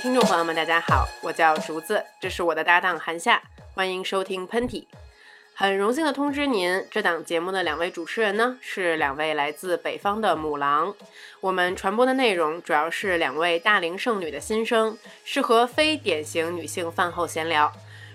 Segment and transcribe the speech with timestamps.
[0.00, 3.42] 听众朋友们，大家好，我叫竹子，这是我的搭档韩夏，
[3.74, 4.86] 欢迎收听喷嚏。
[5.54, 10.94] 很荣幸的通知您，这档节目的两位主持人呢是两位来自北方的母狼。
[11.42, 17.70] 我们传播的内容主要是两位大龄剩女的心声，适合非典型女性饭后闲聊。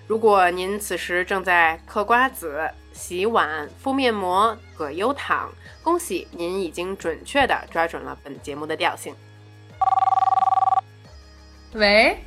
[0.08, 9.16] 如果您此时正在嗑瓜子、洗碗、敷面膜、葛优躺，恭喜您已经准确地抓准了本节目的调性。
[11.76, 12.18] 喂，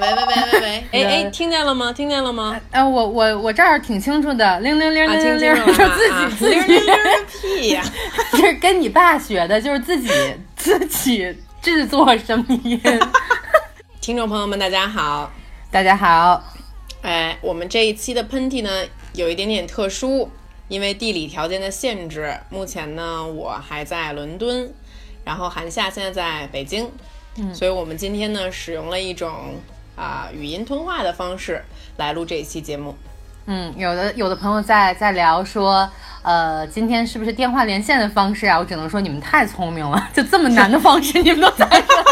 [0.00, 1.92] 喂喂喂喂喂，哎哎，听见了吗？
[1.92, 2.56] 听见了吗？
[2.70, 6.80] 呃，我我我这儿挺清楚的，铃铃铃铃铃铃，说自己自己
[7.26, 7.82] 屁呀，
[8.30, 10.08] 这是跟你爸学的，就是自己
[10.54, 12.80] 自己制作声音。
[14.00, 15.32] 听众朋友们，大家好，
[15.72, 16.40] 大家好。
[17.02, 18.70] 哎，我们这一期的喷嚏呢，
[19.14, 20.30] 有一点点特殊，
[20.68, 24.72] 因为地理条件的限制，目前呢我还在伦敦，
[25.24, 26.88] 然后韩夏现在在北京。
[27.54, 29.54] 所以，我们今天呢，使用了一种
[29.96, 31.62] 啊语音通话的方式
[31.96, 32.94] 来录这一期节目。
[33.46, 35.88] 嗯，有的有的朋友在在聊说，
[36.22, 38.58] 呃，今天是不是电话连线的方式啊？
[38.58, 42.04] 我只能说你们太聪明了， 就这么难的方式你们都猜出来，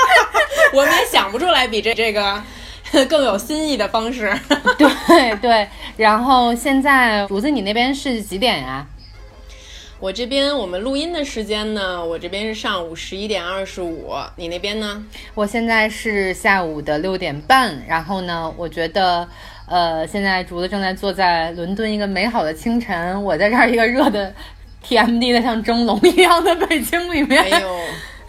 [0.72, 2.40] 我们也想不出来比这这个
[3.08, 4.32] 更有新意的方式。
[4.78, 8.86] 对对，然后现在竹子，你那边是几点呀？
[10.00, 15.04] 我这边我们录音的时间呢，我这边是上午十一点二十五，你那边呢？
[15.34, 17.76] 我现在是下午的六点半。
[17.84, 19.28] 然后呢，我觉得，
[19.66, 24.32] 呃，现在竹子正在坐在伦敦一个美好的清晨，我在这儿一个热的
[24.86, 27.42] TMD 的像蒸笼一样的北京里面。
[27.42, 27.80] 哎呦，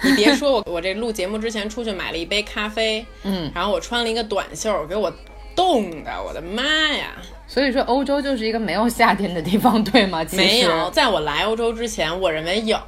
[0.01, 5.13] 你别说我，我这录节目之前出去买了一杯咖啡，嗯，然后我穿了一个短袖，给我
[5.55, 7.11] 冻的，我的妈呀！
[7.49, 10.23] 所以说，欧洲就是一个没有夏天的地方，对吗？
[10.31, 12.79] 没有，在我来欧洲之前，我认为有，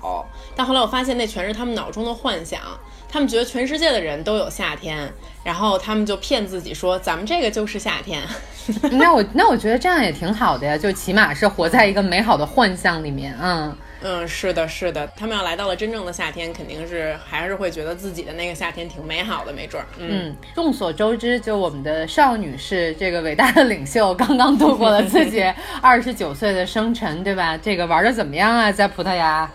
[0.56, 2.62] 但后来我发现那全是他们脑中的幻想。
[3.09, 5.12] 他们觉得全世界的人都有夏天，
[5.44, 8.22] 然后他们就骗自己说咱们这个就是夏天。
[8.94, 13.75] 那我那我觉得这样也挺好的呀，就起码是活在一个美好的幻象里面，嗯。
[14.03, 19.88] 嗯，是的，是的，他们要来到了真正的夏天，肯定是还是会觉得自己的那个夏天挺美好的，没准儿。
[19.97, 25.44] 嗯，众所周知，就我们的少女是这个伟大的领袖，刚刚度过了自己
[25.81, 27.56] 二十九岁的生辰，对吧？
[27.56, 28.72] 这个玩的怎么样啊？
[28.72, 29.47] 在葡萄牙，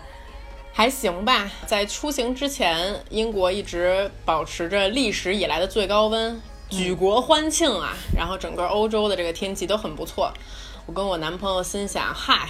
[0.71, 1.51] 还行吧。
[1.65, 7.93] 在出行之前，英国一直保持着历史以来的最高温，举国欢庆啊。
[8.15, 10.31] 然后整个欧洲的这个天气都很不错。
[10.85, 12.47] 我跟我男朋友心想，嗨。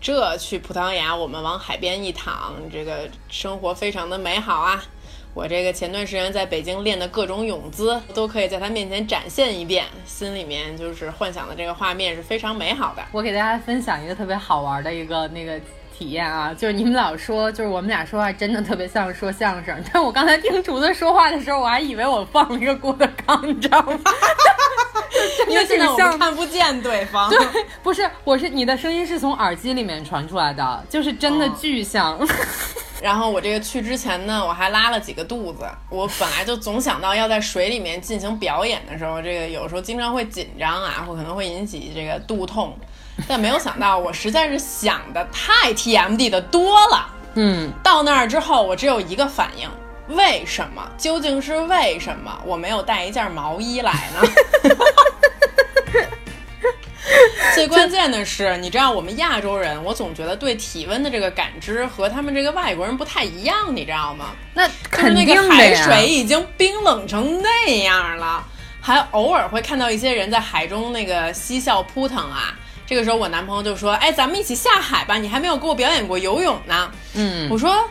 [0.00, 4.82] 这去葡萄牙，我们往海边一躺，这个生活非常的美好啊！
[5.34, 13.02] 我这个前段时间在北京练的各种泳姿，都可以在他面前展现一遍，心里面就是幻想的这个画面是非常美好的。
[13.12, 15.60] 我给大家分享一个特别好玩的一个那个
[15.96, 23.98] 体验啊，就是你们老说，就是我们俩说话真的特别像说相声， 但我刚才听竹子说话的时候，我还以为我放了一个郭德纲，你知道吗？
[25.48, 27.38] 因为现在我们看不见对方， 对，
[27.82, 32.18] 不是，我是你的声音是从耳机里面传出来的，就是真的巨像。
[33.00, 35.64] 然后我这个去之前呢，我还拉了几个肚子。
[35.88, 42.76] 我本来就总想到要在水里面进行表演的时候，这个有时候经常会紧张啊，或可能会引起这个肚痛。
[43.28, 47.08] 但没有想到，我实在是想的太 TMD 的多了。
[47.34, 49.68] 嗯，到那儿之后，我只有一个反应。
[50.08, 50.88] 为什么？
[50.96, 54.22] 究竟是为什么我没有带一件毛衣来呢？
[57.54, 64.26] 最关键的是，你知道我们亚洲人，我总觉得对体温的这个感知和他们这个外国人不太一样，你知道吗？
[64.54, 68.44] 那就是那个海水已经冰冷成那样了，
[68.80, 72.54] 还偶尔会看到一些人在海中那个嬉笑扑腾啊。
[72.86, 77.88] 这个时候，我男朋友就说：“哎，咱们一起下海吧，你还没有给我表演过游泳呢。”嗯，我说。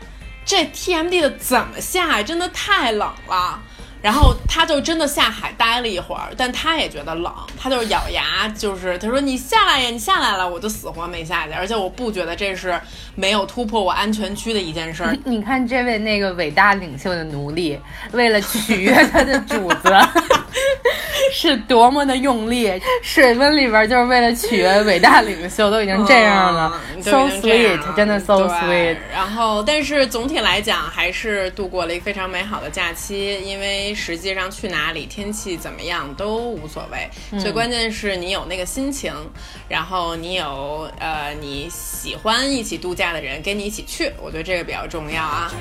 [0.48, 2.22] 这 TMD 的怎么下？
[2.22, 3.60] 真的太冷了。
[4.06, 11.54] 然后他就真的下海待了一会儿，但他也觉得冷，他就咬牙，就是他说你下来呀，你下来了，我就死活没下去。
[11.54, 12.80] 而且我不觉得这是
[13.16, 15.18] 没有突破我安全区的一件事儿。
[15.26, 17.80] 你 看这位那个伟大领袖的奴隶，
[18.12, 19.92] 为了取悦他的主子，
[21.34, 22.72] 是多么的用力。
[23.02, 28.98] 水温里边就是为了取悦伟大领袖，都已经这样了，so sweet，真的 so sweet。
[29.12, 33.95] 然后，但是总体来讲，还是度过了一个非常美好的假期，因为。
[33.96, 37.10] 实际上去哪里，天气怎么样都无所谓，
[37.40, 39.14] 最关键是你有那个心情，
[39.70, 45.52] 然后你有呃你喜欢一起度假的人跟你一起去，我觉得这个比较重要啊。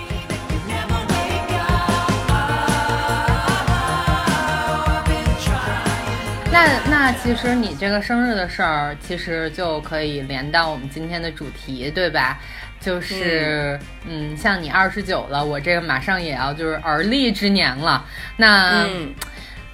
[6.52, 12.38] 那那其实你这个生日的事儿，其实就可以连到我们今天的主题，对吧？
[12.84, 18.04] 就是嗯，像你二十九了，我这个马上也要就是而立之年了。
[18.36, 18.86] 那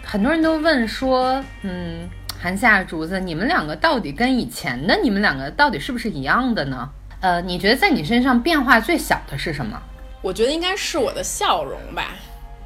[0.04, 2.08] 很多人都问说，嗯，
[2.40, 6.88] 韩夏竹子，你们两个到底跟以前的你们两个到底是不是一样的呢？
[7.20, 9.80] 呃，你觉得在你身上变化最小的是什么？
[10.22, 12.14] 我觉得应该是我的笑容吧。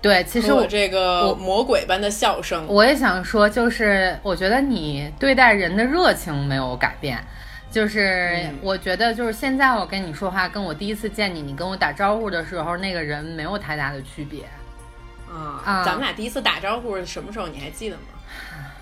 [0.02, 7.19] 对，其实我这个魔鬼般的笑声，我也想说，就是我觉得你对待人的热情没有改变，
[7.75, 14.44] 就是我觉得就是现在我跟你说话，跟我第一次见你，你跟我打招呼的时候，那个人没有太大的区别。
[15.29, 17.49] 啊，咱们俩第一次打招呼是什么时候？
[17.49, 18.03] 你还记得吗？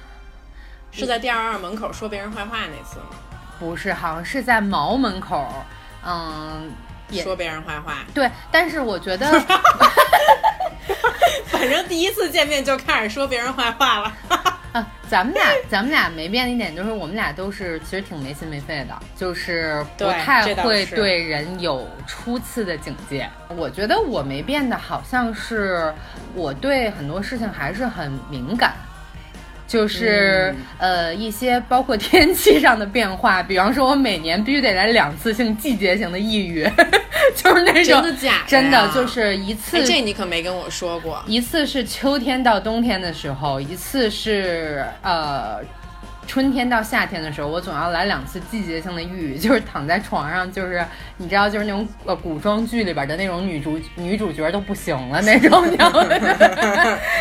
[0.93, 3.17] 是在店二门口说别人坏话那次吗？
[3.59, 5.50] 不是，好像是在毛门口，
[6.05, 6.71] 嗯，
[7.11, 8.05] 说别人坏话。
[8.12, 9.27] 对，但是我觉得。
[11.62, 14.12] 反正第一次见面就开始说别人坏话了。
[14.75, 23.31] 啊，咱们俩，咱们俩没变的一点就是，我们俩都是其实挺没心没肺的，就是不太会对人有初次的警戒。
[23.50, 25.94] 我觉得我没变的，好像是
[26.35, 28.75] 我对很多事情还是很敏感。
[29.67, 36.62] 就是呃一些包括天气上的变化，比方说我每年必须得来两次性季节性的抑郁，
[37.35, 38.49] 就是那种真的假的？
[38.49, 41.23] 真的就是一次，这你可没跟我说过。
[41.26, 45.59] 一次是秋天到冬天的时候，一次是呃。
[46.27, 50.85] 春天到夏天的时候，我总要来两次季节性的抑郁，就是躺在床上，就是
[51.19, 55.63] 你知道，就是那种呃古装剧里边的那种女主女主角都不行了那种，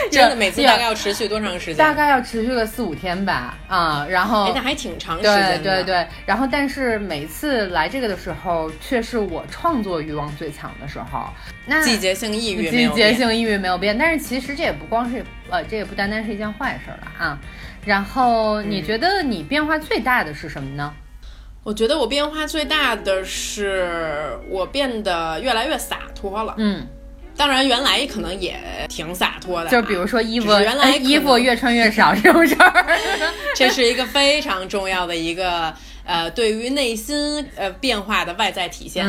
[0.09, 1.77] 真的每次大概要持续多长时间？
[1.77, 11.27] 大概要持续个四五天吧，啊，然后那还挺长时间对对对，然后但是每次来这个的时候，却是我创作欲望最强的时候。
[11.65, 17.37] 那季节性抑郁，季节性抑郁没有变，但是其实这也不光是呃，这也不单单是一件坏事了啊。
[17.85, 20.93] 然后你觉得你变化最大的是什么呢？
[21.63, 26.55] 我觉得我变化最大的是我变得越来越洒脱了。
[26.57, 26.87] 嗯，
[27.37, 28.57] 当然原来可能也
[28.89, 32.55] 挺洒脱的，就比如说衣服，原来衣服越穿越少 是不是？
[33.55, 35.71] 这是一个非常重要的一个
[36.03, 39.07] 呃，对于内心呃变化的外在体现，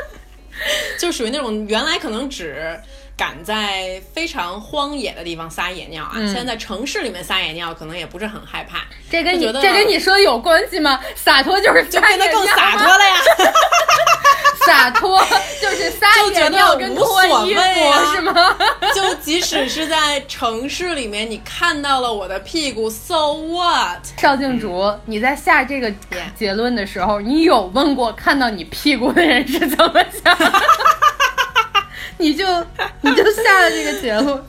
[0.98, 2.78] 就属于那种原来可能只。
[3.16, 6.12] 敢在非常荒野的地方撒野尿啊！
[6.16, 8.84] 现在在城市里面撒野尿，可能也不是很害怕。
[9.10, 11.00] 这跟你这跟你说有关系吗？
[11.14, 13.14] 洒脱就是就变得更洒脱了呀！
[14.66, 15.24] 洒脱
[15.62, 17.60] 就是撒野尿跟脱衣服
[18.12, 18.34] 是吗？
[18.92, 24.04] 就即使是在城市里面，你看到了我的屁股，so what？
[24.18, 25.90] 邵静竹，你在下这个
[26.36, 30.36] 结论的时候，你有问过看到你屁股的人是怎么想？
[32.18, 32.46] 你就
[33.02, 34.42] 你就下了这个结论，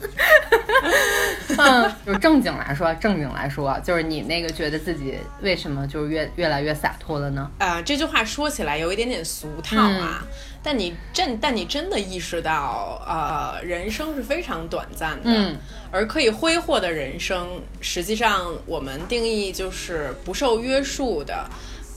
[1.58, 7.50] 嗯，就正经来说，正经来说，就是你那个觉得自己为什么就是越越来越洒脱了呢？
[7.58, 10.24] 啊，这句话说起来有一点点俗套啊，
[10.62, 15.56] 但你真但你真的意识到，呃，人生是非常短暂的，嗯，
[15.90, 21.46] 而可以挥霍的人生，实际上我们定义就是不受约束的、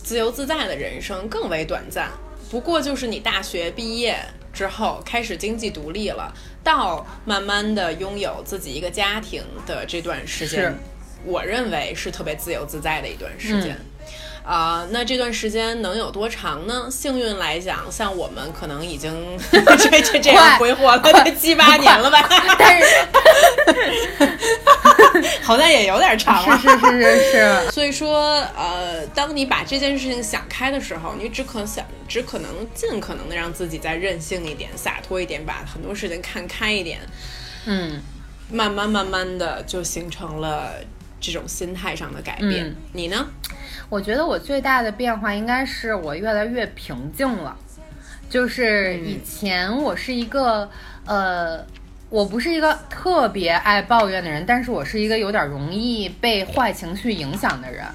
[0.04, 2.10] 自由自在的人生更为短暂。
[2.52, 4.20] 不过就是你大学毕业。
[4.54, 6.30] 之后开始经济独立了，
[6.62, 10.76] 到慢慢的拥有自己一个家庭的这段时间，
[11.24, 13.78] 我认为是特别自由自在的一段时间。
[14.44, 16.88] 啊，那这段时间能有多长呢？
[16.90, 22.28] 幸运来讲，像我们可能已经 这这这样挥霍了七八年了吧？
[22.58, 22.86] 但是
[25.44, 26.58] 好像也有点长了。
[26.58, 27.72] 是是是是是。
[27.72, 37.00] 所以说，呃，当你把这件事情想开的时候，你只可想，只可能尽可能的让自己再任性一点、洒脱一点，把很多事情看开一点。
[37.66, 38.02] 嗯，
[38.50, 40.74] 慢慢慢慢的就形成了
[41.22, 42.76] 这种心态上的改变。
[42.92, 43.28] 你呢？
[43.88, 47.56] 我觉得我最大的变化应该是我越来越平静了，
[48.30, 50.70] 就是以前我是一个
[51.06, 51.66] 呃，
[52.10, 57.86] 我不是一个特别爱抱怨的人，但是我是一个有点容易被坏情绪影响的人，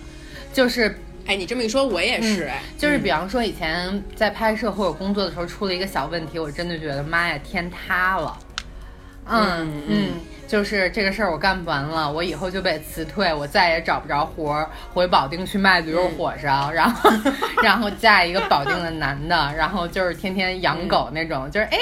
[0.52, 8.38] 就是哎，你这么一说，我也是哎，就是比方说以前在拍摄或者工作的时候出了一个小问题，我真的觉得妈呀，天塌了，
[9.24, 9.82] 嗯。
[9.88, 10.10] 嗯。
[10.46, 17.10] 就是这个事儿我干不完了，我以后就被辞退，我再也找不着活儿，回保定去卖驴肉火烧，然后，
[17.62, 21.78] 然后嫁一个保定的男的，然后就是天天养狗那种，就是哎，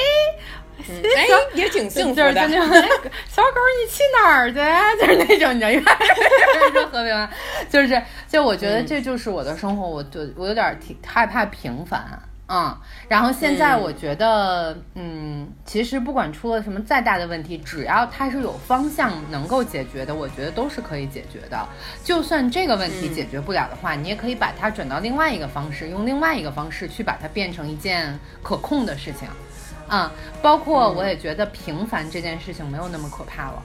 [0.89, 4.57] 哎也挺幸福的，小狗你去哪儿去？
[5.01, 5.99] 就是那种，你知道吗？
[6.73, 7.29] 说和平，
[7.69, 12.21] 就是就我觉得这就是我的生活，我就我有点挺害怕平凡。
[12.47, 12.77] 嗯，
[13.09, 21.67] 然后现在我觉得，嗯，其实不管出了什么再大的问题，只要它是有方向能够解决的，我觉得都是可以解决的。
[22.05, 29.27] 就算这个问题解决不了的话，你也可以把它转到另外一个方式，用另外一个方式去把它变成一件可控的事情。
[29.89, 30.11] 嗯，
[30.43, 33.63] 包括我也觉得平凡这件事情没有那么可怕了。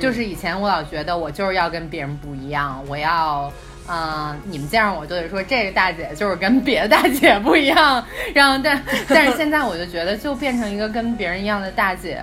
[0.00, 3.52] 就是以前我老觉得我就是要跟别人不一样，我要。
[3.88, 12.22] 嗯，你们见着我就得说这个大姐就是跟别的大姐不一样，然后但但是现在我就觉得就变成一个跟别人一样的大姐，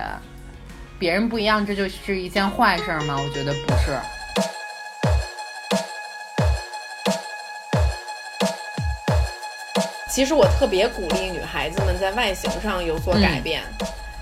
[0.98, 3.20] 别人不一样，这就是一件坏事吗？
[3.22, 3.96] 我觉得不是。
[10.10, 13.62] 其实我特别鼓励女孩子们在外形上有所改变。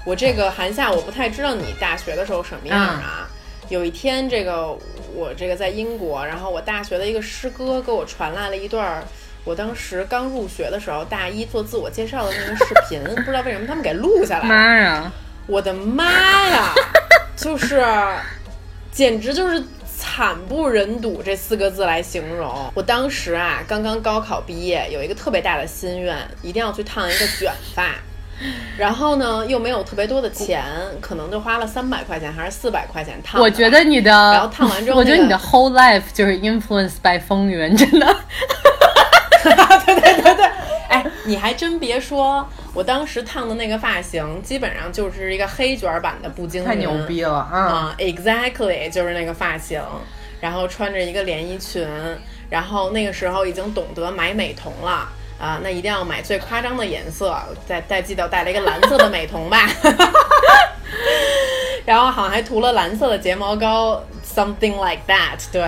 [0.04, 3.28] 我这个寒夏，我不太知道你大学的时候什么样啊？
[3.68, 4.76] 有一天这个。
[5.14, 9.02] 我这个在英国，然后我大学的一个师哥给我传来了一段，
[9.44, 14.48] 我当时刚入学的时候，大一做自我介绍的那个视频，不知道为什么他们给录下来了。
[14.48, 15.12] 妈呀！
[15.46, 16.74] 我的妈呀！
[17.36, 17.82] 就是，
[18.90, 19.62] 简直就是
[19.96, 22.70] 惨不忍睹这四个字来形容。
[22.74, 27.94] 我当时啊，刚刚高考毕业，有一个特别大的心愿，一定要去烫一个卷发。
[28.76, 30.64] 然后呢，又没有特别多的钱，
[31.00, 33.40] 可能就花了三百块钱还是四百块钱烫。
[33.40, 38.06] 我觉得你的，然后烫完之后，我觉得你的 whole life 就是 influenced by 风云，真的。
[39.86, 40.50] 对对对对，
[40.88, 49.80] 哎，你还真别说，我当时烫的那个发型，基本上就是一个黑卷版的步惊云，太牛逼了啊！Exactly，就是那个发型，
[50.40, 51.86] 然后穿着一个连衣裙，
[52.50, 55.08] 然后那个时候已经懂得买美瞳了。
[55.38, 57.32] 啊，那一定要买最夸张的颜色，
[57.66, 59.70] 再再记得带了一个蓝色的美瞳吧，
[61.86, 65.38] 然后好像还涂了蓝色的睫毛膏，something like that。
[65.52, 65.62] 对，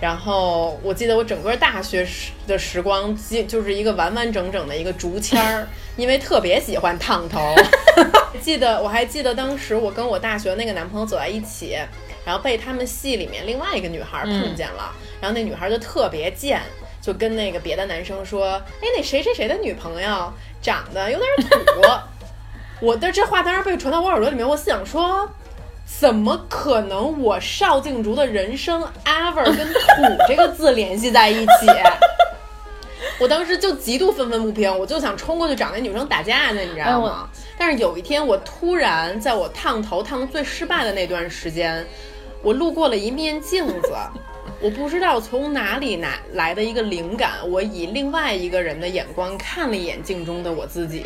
[0.00, 5.66] 然后我记得我整个大学时的时光，记就是一个完完整整的一个竹签儿，
[5.96, 7.54] 因为特别喜欢烫头。
[8.40, 11.76] 记得我还记得当时我跟我大学那个男朋友走在一起，
[12.24, 16.60] 然后被他们系里面另外一个女孩碰见了，然后那女孩就特别贱。
[17.02, 20.32] 就跟那个别的男生说，哎，那谁谁谁的女朋友
[20.62, 21.82] 长得有点土。
[22.80, 25.28] 我的这话当然被传到我耳朵里面，我想说，
[25.84, 27.20] 怎么可能？
[27.20, 31.66] 我邵静竹的人生 ever 跟土这个字联系在一起？
[33.20, 37.28] 我当时就极度愤愤不平，我就想冲过去找那女生打架去，你知道吗？
[37.58, 41.84] 但是有一天，我突然在我烫头烫的最失败的那段时间，
[42.42, 43.92] 我路过了一面镜子。
[44.62, 51.04] 我不知道从哪里拿来的一个灵感，我以另外一个人的眼光看了一眼镜中的我自己，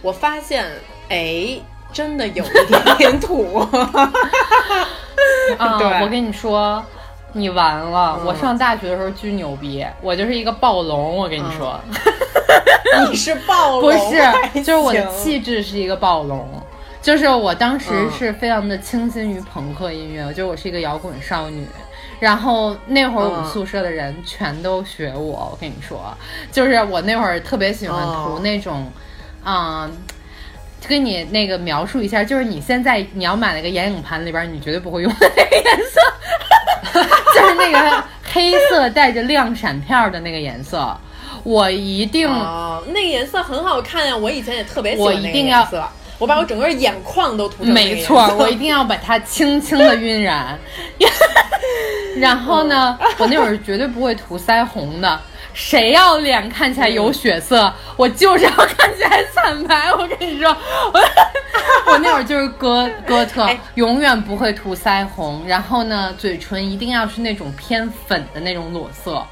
[0.00, 0.64] 我发现，
[1.10, 1.58] 哎，
[1.92, 3.58] 真的有一点点土。
[5.58, 6.82] 啊，我跟你说，
[7.34, 8.18] 你完了！
[8.24, 11.16] 我上大学的时候巨牛逼，我就是一个暴龙。
[11.18, 11.78] 我跟你说，
[13.10, 13.82] 你是暴龙？
[13.82, 16.48] 不是，就是我的气质是一个暴龙。
[17.02, 21.66] 就是我当时是非常的倾心于朋克音乐，我觉得我是一个摇滚少女。
[22.18, 26.16] 然后那会儿我们宿舍的人全都学我，我跟你说，
[26.50, 28.90] 就是我那会儿特别喜欢涂那种，
[29.44, 29.90] 嗯，
[30.88, 36.00] 跟你那个描述一下，就是你现在你要买那个眼影盘里边，你绝对不会用的那个颜色，
[37.34, 40.96] 就是那个黑色带着亮闪片的那个颜色，
[41.42, 42.28] 我一定，
[42.88, 45.78] 那个颜色很好看呀，我以前也特别喜欢那个颜色。
[45.78, 45.88] 我
[46.24, 50.56] 把我整个眼眶都涂成没错， 我一定要把它轻轻的晕染。
[52.16, 55.20] 然后呢，我那会儿绝对不会涂腮红的。
[55.52, 59.90] 谁要脸看起来有血色，我就是要看起来惨白。
[59.90, 60.54] 我跟你说，
[60.92, 61.00] 我
[61.90, 65.42] 我那会儿就是哥 哥特，永远不会涂腮红。
[65.46, 69.26] 然后呢，嘴唇一定要是那种偏粉的那种裸色。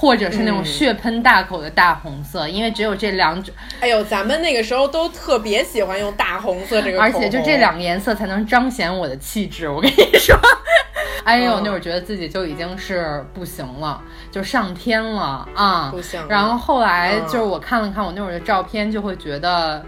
[0.00, 3.54] 或者是那种血喷大口的大红色，因为只有这两种。
[3.80, 9.68] 哎呦，咱们那个时候都特别喜欢用大红色这个而且就这两个颜色才能彰显我的气质。
[9.68, 10.34] 我跟你说，
[11.24, 15.90] 哎呦，那会儿觉得自己就已经是不行了，就上天了啊！
[15.92, 16.18] 不行。
[16.30, 19.84] 然后后来就是我看了看我那会儿的照片，就会觉得。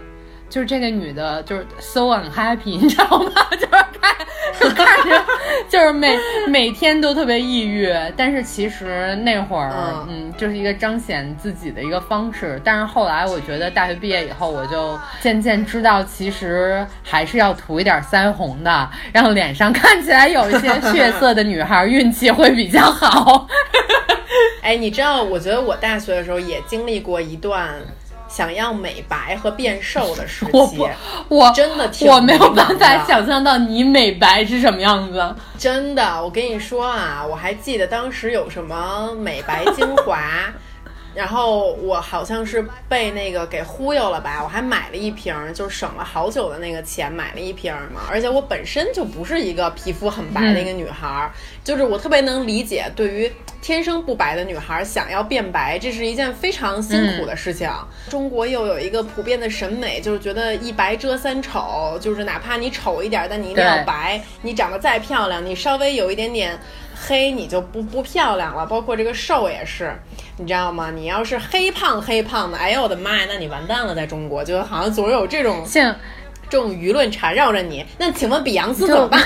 [0.53, 3.31] 就是这个女的，就是 so unhappy，你知道吗？
[3.57, 4.15] 就是看，
[4.59, 5.25] 就看着，
[5.67, 6.15] 就是每
[6.47, 7.91] 每天都特别抑郁。
[8.15, 9.73] 但是其实那会儿，
[10.07, 12.61] 嗯，就是一个彰显自己的一个方式。
[12.63, 23.47] 但是后来，我觉得大学毕业以后，我就渐渐知道，其实还是要涂一点腮红的，让脸上看起来有一些 血色的女孩运气会比较好。
[24.61, 27.69] 哎，你知道，我觉得我大学的时候也经历过一段。
[28.35, 30.83] 想要美白和变瘦的时期，
[31.29, 35.35] 我真的挺我没有办法想象到你美白是什么样子。
[35.59, 40.19] 真的，我跟你说啊，我还记得当时有什么美白精华，
[41.15, 48.01] 然后我好像是被那个给忽悠了吧，我还买了一瓶，就省了好久的那个钱买了一瓶嘛。
[48.09, 51.31] 而且我本身就不是一个皮肤很白的一个女孩，
[51.63, 57.69] 就是我特别能理解，对于天生不白的女孩想要变白，这是一件非常辛苦的事情。
[58.09, 64.21] 中国又有一个普遍的审美，就是觉得一白遮三丑，就是哪怕你丑一点，但你一定要白。
[64.41, 66.59] 你长得再漂亮，你稍微有一点点。
[66.95, 69.93] 黑你就不不漂亮了，包括这个瘦也是，
[70.37, 70.91] 你知道吗？
[70.91, 75.95] 你要是黑胖黑胖的，哎呦我的妈呀，那你完蛋了，在中国就好像总有这种像
[76.49, 77.85] 这种舆论缠绕着你。
[77.97, 79.21] 那请问比昂斯怎么办？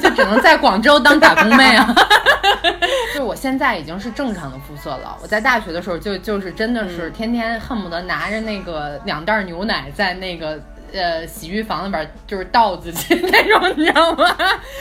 [0.00, 1.94] 就只能在广州当打工妹啊！
[3.12, 5.16] 就是我现在已经是正常的肤色了。
[5.22, 10.60] 我在大学的时候就就是真的是天天恨不得拿着那个两袋牛奶在那个
[10.92, 14.36] 呃洗浴房里边就是倒自己那种，你知道吗？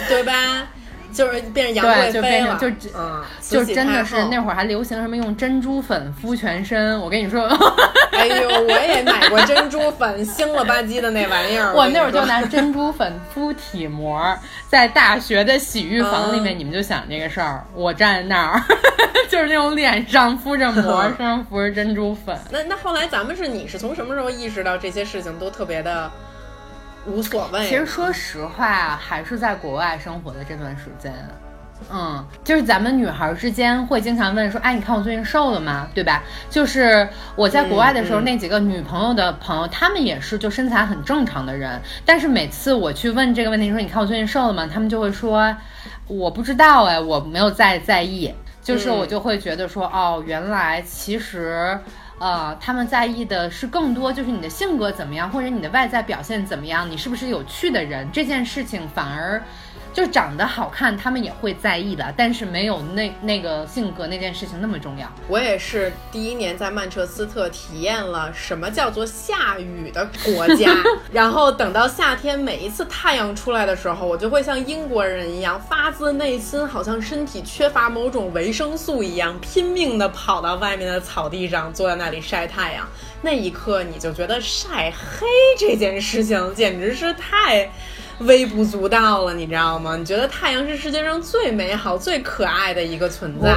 [0.08, 0.68] 对吧？
[1.12, 7.00] 就是变成杨贵妃了，就嗯，就真的是那会儿还流行什么用珍珠粉敷全身。
[7.00, 7.48] 我跟你说，
[8.12, 11.74] 哎呦，我也买过珍珠粉，腥了吧唧的那玩意儿。
[11.74, 14.22] 我那会儿就拿珍珠粉敷体膜，
[14.70, 18.62] 在大学的洗浴房里面，你们就想这个事儿，我站在那儿，
[19.30, 22.38] 就是那种脸上敷着膜， 身上敷着珍珠粉。
[22.52, 26.12] 那那后来咱们是你是从什么时候意识到这些事情都特别的？
[27.08, 27.68] 无所谓。
[27.68, 31.14] 其实说实话，还是在国外生活的这段时间，
[31.92, 35.88] 嗯，就是咱们女孩之间会经常问说，哎，你看我最近瘦了吗？
[35.94, 36.22] 对吧？
[36.50, 44.68] 就是我在国外的时候，那几个女朋友的朋友，她们也是就身材很正常的人，但是每次我去问这个问题，说你看我最近瘦了吗？
[44.72, 45.56] 她们就会说，
[46.08, 48.34] 我不知道哎，我没有在在意。
[48.62, 51.80] 就是我就会觉得说，哦，原来其实。
[52.20, 59.42] 呃，他们在意的是更多，就是你的性格怎么样，或者你的外在表现怎么样，你是不是有趣的人，这件事情反而。
[59.98, 65.12] 就长得好看，他们也会在意的，但是没有那那个性格那件事情那么重要。
[65.28, 70.72] 我也是第一年在曼彻斯特体验了什么叫做下雨的国家，
[71.12, 82.88] 然后等到夏天每一次太阳出来的时候，我就会像英国人一样，发自内心好像身体缺乏某种维生素一样，拼命的跑到外面的草地上，坐在那里晒太阳。
[83.24, 85.26] 那一刻，你就觉得晒黑
[85.58, 87.72] 这件事情简直是太。
[88.20, 89.96] 微不足道了，你知道吗？
[89.96, 93.56] 你觉得太阳是世界上最美好、最可爱的一个存在。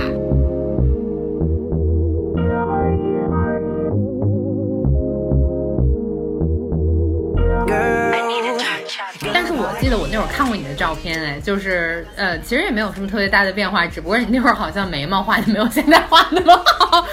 [9.90, 17.05] 记得我那会儿看过你的照片，哎，就是呃，其实也没有什么特别大的变化，只不过你那会儿好像眉毛画的没有现在画那么好。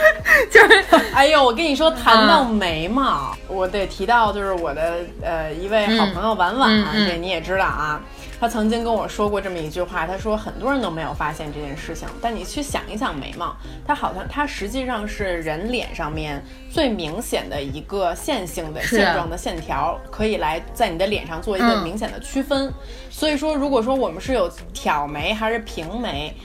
[0.51, 7.99] 就是， 哎呦，我跟你说，谈到眉毛，我得提到就是我的呃一位好朋友婉婉，这你也知道啊。
[8.39, 22.71] 他曾经跟我说过这么一句话，他说很多人都没有发现这件事情，但你去想一想眉毛，它好像它实际上是人脸上面最明显的一个线性的线状的线条，可以来在你的脸上做一个明显的区分。
[23.10, 26.36] 所以说，如果说我们是有挑眉还是平眉，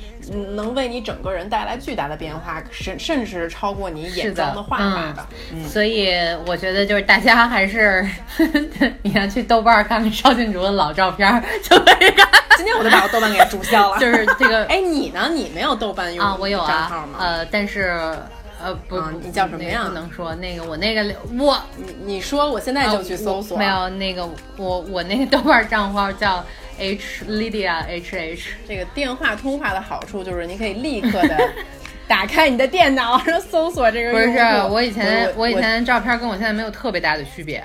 [0.54, 5.26] 能为你整个人带来巨大的变化，甚甚至超过你眼妆的画法的。
[5.68, 6.10] 所以
[6.46, 8.06] 我觉得就是大家还是
[9.02, 12.28] 你要去豆瓣看看邵静竹的老照片，就可以看。
[12.56, 13.98] 今天我就把我豆瓣给注销了。
[13.98, 15.30] 就是这个， 哎，你呢？
[15.32, 16.36] 你没有豆瓣用啊？
[16.38, 17.18] 我有账号吗？
[17.18, 18.16] 呃，但是。
[18.64, 19.86] 呃不，你叫什么呀？
[19.88, 21.02] 不能说那个，我那个
[21.36, 23.58] 我，你你说，我现在就去搜索。
[23.58, 24.24] 没有那个，
[24.56, 26.44] 我我那个豆瓣账号叫
[26.82, 28.50] H Lydia H H。
[28.66, 31.52] 这个电话通话的好处就是你可以立刻的
[32.08, 34.10] 打开你的电脑，然后搜索这个。
[34.12, 34.38] 不是，
[34.70, 37.64] 我以前我以前的照片跟我现在没有特别大的区别。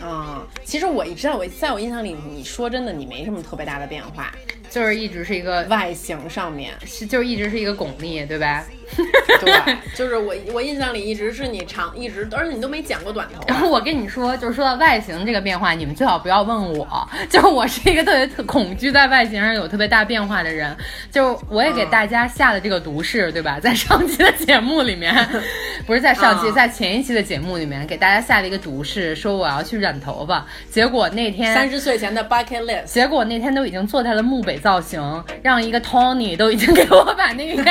[0.00, 4.32] 啊，其实我一直在我在我印象里，你说真的，你没什么特别大的变化。
[4.68, 8.66] 就是一直是一个外形上面是，就是一直是一个巩俐，对吧？
[9.40, 13.40] 对， 就是我我印象里一直是你长，一直，而且你都没剪过短头。
[13.46, 20.76] 然后我跟你说，就是说到外形这个变化，你们最好不要问我，就是我是一个特别特恐惧在外形上有特别大变化的人。
[21.12, 23.60] 就我也给大家下了这个毒誓，对吧？
[23.60, 25.14] 在上期的节目里面，
[25.86, 30.44] 不是在上期，在前一期的节目里面给大家下了一个毒誓，说我要去染头发。
[30.70, 34.54] 结果那天三十岁前的 bucket list，结果那天都已经做在了木北。
[34.64, 37.62] 造型让一个 Tony 都已经给我把那个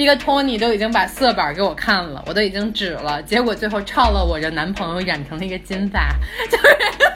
[0.00, 6.08] 一个 Tony 都已经把色板给我看了，我都已经指了，结果最后超了我这男朋友染成了一个金发，
[6.50, 6.64] 就是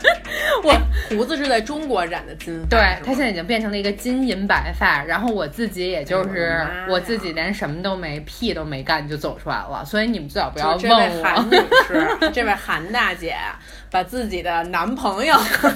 [0.63, 0.75] 我
[1.09, 11.25] 胡子是在中国染的金发，对他现在已经变成了一个金银白发，然后我自己也就是我自己连什么都没屁都没干就走出来了，所以你们最好不要问我。
[11.25, 13.35] 韩女士，这位韩大姐
[13.95, 15.33] 把自己的男朋友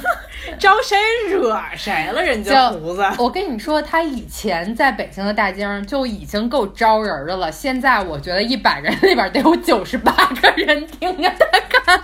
[0.58, 0.98] 招谁
[1.30, 2.20] 惹谁了？
[2.20, 7.52] 人家胡子，我跟你说，他以前在北京的大街上就已经够招人的了。
[7.52, 12.02] 现在我觉得一百人里边得有九十八个人盯着他看，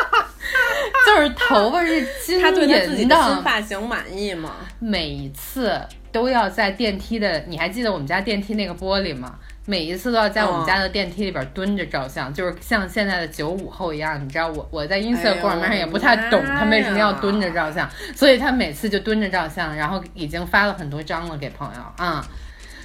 [1.06, 2.50] 就是头发是金银的。
[2.50, 4.52] 他对他自己的新发型满意吗？
[4.78, 5.78] 每一次
[6.10, 9.34] 都要在电梯的，你还记得我们家电梯那个玻璃吗？
[9.64, 14.22] 每一次都要在我们家的电梯里边蹲着照相，就是像现在的九五后一样。
[14.22, 22.26] 你知道我我在 Instagram 上也不太懂他为什么要蹲着照相，所以他每次就蹲着照相，然后已经发了很多张了给朋友啊。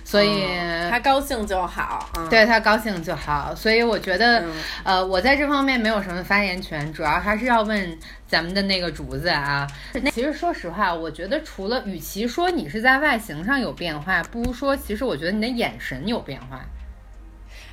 [0.08, 0.46] 所以
[0.90, 3.54] 他高兴就好，对他高兴就好。
[3.54, 4.42] 所以我觉得，
[4.86, 9.68] 呃，我在这方面没有什么发言权，主要还是要问咱们的那个竹子啊。
[10.02, 16.62] 那其实说实话，我觉得除了与其说你是在外形上有变化，不如说其实我觉得你的眼神有变化。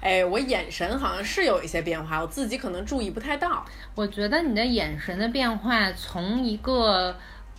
[0.01, 3.65] 哎，我眼神好像是有一些变化，我自己可能注意不太到。
[3.95, 7.17] 我觉得你的眼神的变化，从一个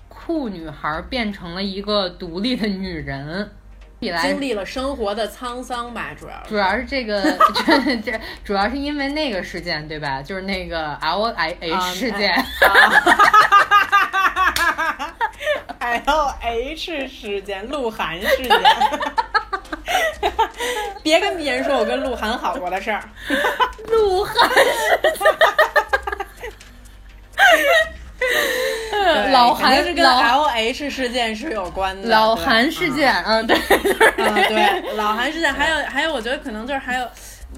[0.10, 3.50] 酷女孩变成了一个独立的女人。
[4.22, 7.22] 经历了生活的沧桑吧，主要主要是这个，
[7.66, 10.22] 这这主要是因为那个事件，对吧？
[10.22, 12.34] 就是那个 L I H 事件，
[15.80, 18.52] L H 事件，鹿晗事件。
[21.04, 23.04] 别跟别人说我跟鹿晗好过的事儿，
[23.88, 24.34] 鹿晗。
[29.36, 32.08] 老韩是跟 L H 事件是有关的。
[32.10, 33.58] 老韩事件，嗯，对，
[34.18, 37.08] 嗯，对，老韩事件，还有还有，我觉得可能就是还有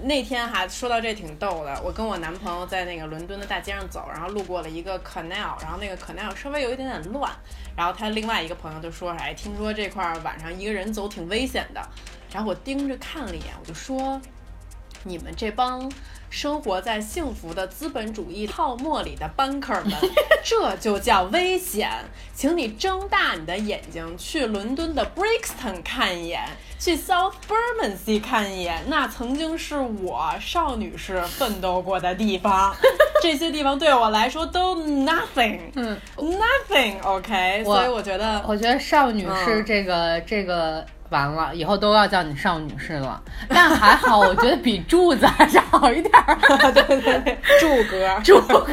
[0.04, 1.80] 那天哈，说到这挺逗的。
[1.84, 7.32] 我跟我男朋友在那个伦敦的大街上走，然后路过了一个 canal，然后那个 canal 稍微有一点点乱，
[7.76, 11.82] 然后他另外一个朋友就说：“哎，听说这块晚上一个人走挺危险的。”
[12.34, 14.20] 然后我盯着看了一眼，我就说
[15.04, 15.92] ：“你们这帮……”
[16.30, 19.94] 生活在幸福的资本主义泡沫里的 banker 们，
[20.44, 21.90] 这就叫危险。
[22.34, 26.42] 请你睁大你的眼睛，去伦敦的 Brixton 看一眼，
[26.78, 32.76] 去 South Bermondsey 看一眼，那曾经是我少女时奋斗过的地方。
[33.24, 37.02] 这些地方对我来说都 nothing，嗯，nothing。
[37.04, 40.86] OK，所以我觉得，我觉得少女是这个这个。
[41.10, 43.22] 完了，以后都要叫你少女士了。
[43.50, 46.38] 但还好，我觉得比柱子还是好一点儿。
[46.74, 48.67] 对 对对， 柱哥，柱哥。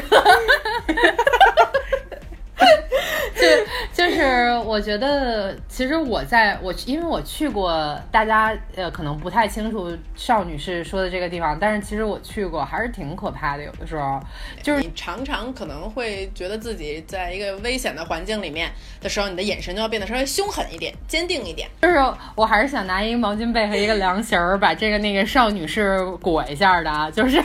[3.35, 13.63] 就就是我觉得，其实我在我因为我去过，大家呃可能不太清楚邵女士说的这个地方，但是其实我去过，还是挺可怕的。
[13.63, 14.21] 有的时候，
[14.63, 21.69] 就是你常常可能会觉得自己在一个危险的环境里面的时候，你的眼神就要变得稍微凶狠一点、坚定一点。
[21.83, 21.97] 就是
[22.35, 27.43] 我还是想拿一个毛巾被和一个凉席儿，把这个那个邵女士裹一下的啊，就是。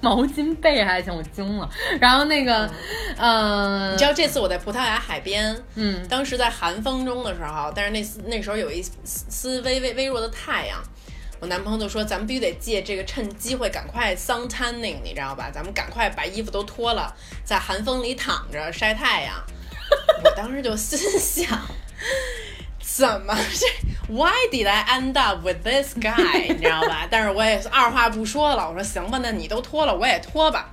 [0.00, 1.68] 毛巾被还行，我惊了。
[2.00, 2.70] 然后那个，
[3.16, 10.82] 嗯，你知道这次我在葡萄牙海边，嗯，当时在寒风中的时候，但是那那时候有一丝微微微弱的太阳，
[11.40, 15.50] 我男朋友就说咱们必须得借这个趁机会赶快 sun tanning，你知道吧？
[15.52, 19.34] 咱们赶快把衣服都脱了，在寒风里躺着晒太阳。
[20.24, 21.58] 我当时就心想。
[22.96, 23.66] 怎么这？
[24.12, 26.48] Why did I end up with this guy？
[26.52, 27.06] 你知道吧？
[27.08, 30.70] 但是我也二话不说了，我说行吧，那你都脱了，我也脱吧。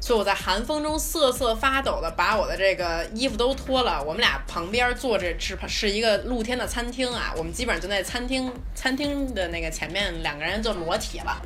[0.00, 4.00] 所以我在寒风中瑟瑟发抖的把我的这个衣服都脱了。
[4.02, 11.42] 我们俩旁边坐着是是一个露天的餐厅啊，我们基本上就在餐厅餐厅的那个前面两个人就裸体了。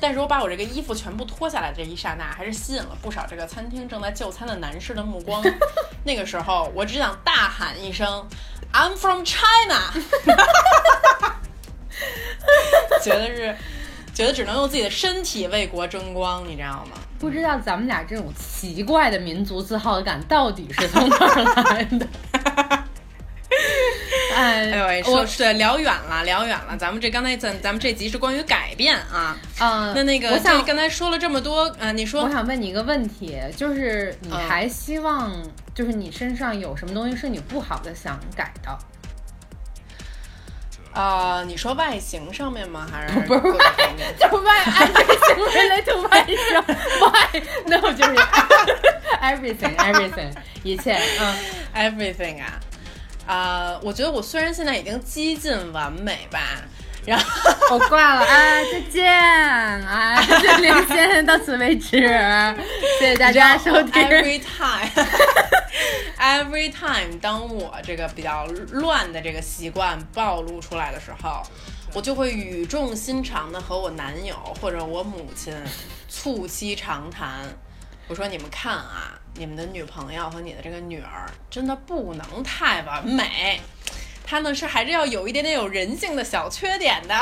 [0.00, 5.42] 但是我把我这个衣服全部脱下来这一刹那，还是吸引了不少这个餐厅正在就餐的男士的目光。
[6.04, 8.26] 那个时候，我只想大喊一声。
[8.74, 9.78] I'm from China，
[13.02, 13.54] 觉得是，
[14.12, 16.96] 觉得只能用自己的身体为国争光，你知道吗？
[17.20, 22.06] 不知道咱们俩这种奇怪的民族自豪感到底是从哪儿来的？
[24.36, 26.76] 哎呦，说对，聊远了，聊远了。
[26.76, 35.32] 咱们这刚才咱咱们这集是关于改变啊，嗯，那那个，我想刚才说了这么多，啊，你说，我想问你一个问题，就是你还希望？
[35.74, 38.78] 就是你身上有什么东西是你不好的想改的？
[41.00, 42.86] 啊，你说外形上面吗？
[42.90, 43.58] 还是 不是外？
[44.18, 46.36] 就外 everything 人类就外形
[47.00, 48.14] 外， no 就是
[49.20, 51.34] everything everything 一切嗯
[51.74, 52.60] everything 啊
[53.26, 53.78] 啊！
[53.82, 56.40] 我觉得我虽然现在已经接近完美吧。
[57.06, 61.98] 然后我挂了啊，再见啊，这连线到此为止，
[62.98, 64.02] 谢谢大家收听。
[64.02, 65.06] Every time,
[66.18, 71.42] every time，当我这个比较乱的这个习惯暴露出来的时候，
[71.92, 75.52] 我就会语重心长的和我男友或者我母亲
[76.08, 77.30] 促膝长谈。
[78.08, 83.60] 我说你们看啊，你们的女朋友和你的这个女儿真的不能太完美。
[84.26, 87.14] 他呢是还是要有一点点有人性的小缺点的，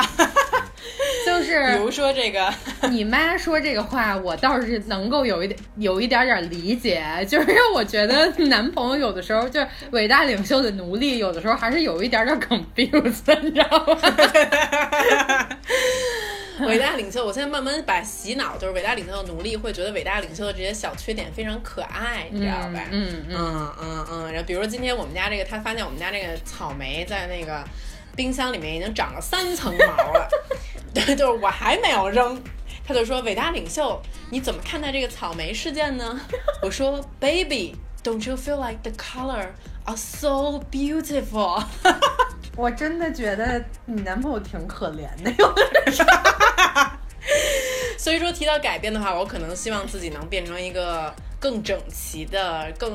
[1.26, 2.54] 就是比如说这个，
[2.90, 15.48] 你妈说这个话，我倒是能够有一点有一点点理解，就是 我觉得男朋友有的时候就是伟大领袖的奴隶，有的时候还是有一点点 confused，你知道吗？
[16.68, 22.84] 伟大领袖，我现在慢慢把洗脑，就是伟大领袖的奴隶会觉得伟大领袖的这些小缺点非常可爱，你知道吧？
[22.90, 24.32] 嗯嗯嗯嗯。
[24.32, 27.64] 然后比如说今天我们家这个，他发现我们家这个草莓在那个
[28.14, 30.28] 冰箱里面已经长了三层毛了，
[30.94, 32.40] 对 就是我还没有扔，
[32.86, 36.20] 他就说伟大领袖，你怎么看待这个草莓事件呢？
[36.62, 39.48] 我说 Baby，don't you feel like the color
[39.84, 41.64] are so beautiful？
[42.54, 46.41] 我真的觉得你男朋友挺可怜的，有的时候。
[47.98, 52.92] 所以说提到改变的话，我可能希望自己能变成一个更整齐的、更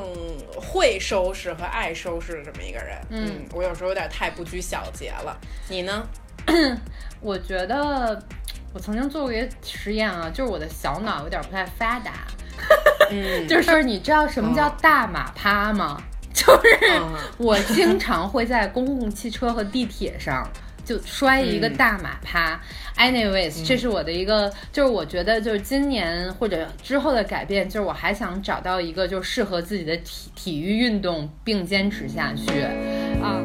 [0.56, 2.98] 会收拾和爱收拾的这么一个人。
[3.10, 5.38] 嗯，我有时候有点太不拘小节了。
[5.70, 6.08] 你呢？
[7.20, 8.22] 我觉得
[8.74, 12.12] 我曾经做过一个实验啊，就是我的小脑有点不太发达。
[13.10, 16.02] 嗯， 就是你知道什么叫大马趴吗？
[16.34, 17.02] 就是
[17.38, 20.48] 我经常会在公共汽车和地铁上
[20.88, 22.58] 就摔一个大马趴。
[22.98, 32.62] Anyways，这是我的一个，就是我觉得就是今年或者之后的改变，就是我还想找到一个就适合自己的体体育运动并坚持下去
[33.22, 33.44] 啊。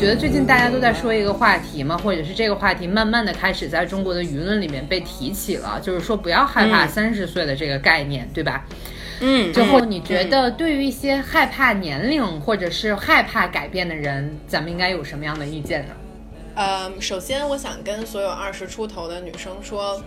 [0.00, 8.64] 觉得最近大家都在说一个话题嘛，或者是这个话题慢慢的开始在中国的舆论里面被提起了，就是说不要害怕三十岁的这个概念，对吧？
[9.20, 9.52] 嗯。
[9.52, 15.92] 之后你觉得对于一些害怕年龄或者是害怕改变的人，咱们应该有什么样的意见呢？
[16.54, 20.02] 呃，首先我想跟所有二十出头的女生说，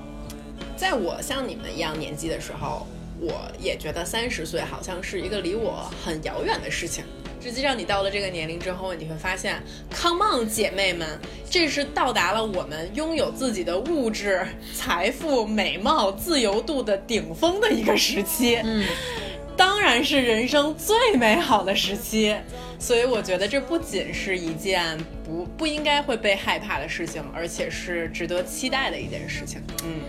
[0.76, 2.88] 在我像你们一样年纪的时候，
[3.20, 7.04] 我也觉得三十岁好像是一个离我很遥远的事情。
[7.44, 9.62] 实际上，你到了这个年龄之后，你会发现
[9.94, 18.62] ，Come on，姐妹们，这是到达了我们拥有自己的物质、财富、美貌、自由度的顶峰的一个时期。
[18.64, 18.86] 嗯，
[19.58, 22.34] 当然是人生最美好的时期。
[22.80, 29.62] 所以，我觉得这不仅是一件不不应该会被害怕的事情，而且是值得期待的一件事情。
[29.84, 30.00] 嗯，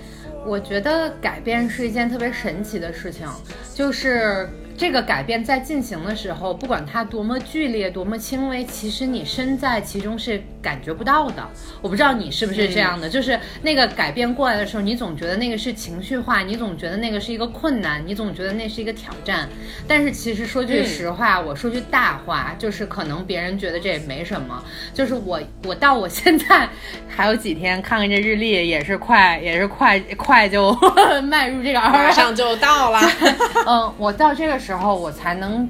[0.47, 3.27] 我觉得改变是一件特别神奇的事情，
[3.75, 4.49] 就是。
[4.77, 11.49] 这个改变在进行的时候，不管它多么剧烈、多么轻微，其实你身在其中是感觉不到的。
[11.81, 19.49] 我不知道你是不是这样的，就是那个改变过来的时候，你总觉得那个是情绪化，你总觉得那个是一个困难，你总觉得那是一个挑战。
[19.87, 24.61] 但是其实说句实话，我说句大话，就是可能别人觉得这也没什么。
[24.93, 26.69] 就是我，我到我现在
[27.09, 30.77] 还有几天，看看这日历，也是快，也是快快就
[31.23, 33.01] 迈入这个，马上就到了。
[33.69, 34.64] 嗯，我到这个。
[34.65, 35.69] 时候我才能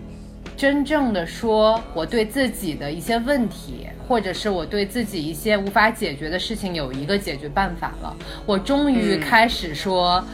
[0.57, 8.17] 真正的说，我对自己的一些问题，或者是我对自己一些无法解决的事情有一个解决办法了。
[8.47, 10.25] 我终于开始说，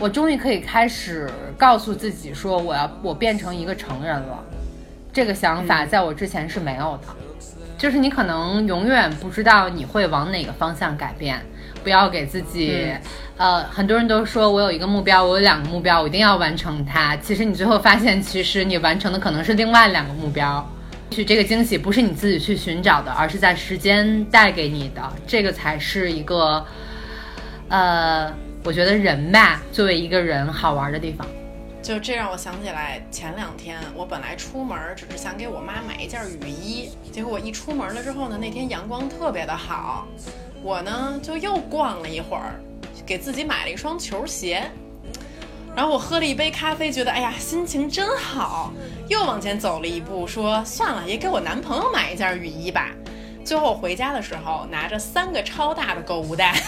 [0.00, 4.44] 我终于可以开始告诉自己说，我要我变成一个成人了。
[5.12, 7.06] 这个想法在我之前是没有的，
[7.78, 11.40] 就是你可能永远不知道你会往哪个方向改变。
[11.82, 12.86] 不要给自己，
[13.36, 17.16] 呃，很多人都说我有一个目标，我有两个目标，我一定要完成它。
[17.16, 20.68] 其实你最后发现，其实你完成的可能是另外两个目标。
[21.10, 25.02] 许这个惊喜不是你自己去寻找的，而是在时间带给你的。
[25.26, 26.64] 这个才是一个，
[27.68, 31.26] 呃，我觉得人吧，作为一个人好玩的地方。
[31.82, 40.06] 就这让我想起来，前两天我本来出门只是想给我妈买一件雨衣，结果我一出门了之后呢，那天阳光特别的好。
[40.62, 42.60] 我呢就又逛了一会儿，
[43.06, 44.70] 给自己买了一双球鞋，
[45.74, 48.70] 然后我喝了一杯咖啡，觉得哎呀心情真好，
[49.08, 52.90] 又往前走了一步，说算了，也给我男朋友买一件雨衣吧。
[53.42, 56.62] 最后我回家的时候拿着三个超大的购物袋，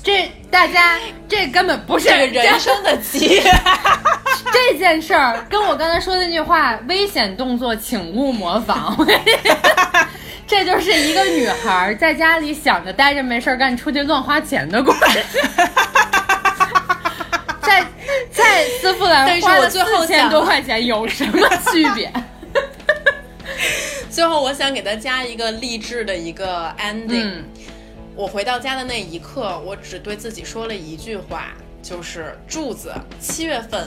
[0.00, 3.42] 这大家这根本不是人生的机遇。
[4.70, 8.96] 这件事儿跟我刚才说的那句话“危险动作请勿模仿”。
[10.46, 15.24] 这就是一个女孩在家里想着待着没事儿干，出去乱花钱的故事。
[17.62, 17.86] 在
[18.32, 22.12] 在丝芙兰花了四千多块钱有什么区别？
[24.10, 27.42] 最后我想给他加一个励志的一个 ending。
[28.16, 33.86] 我回到家的那一刻，我只对自己说了一句话，就是柱子，七月份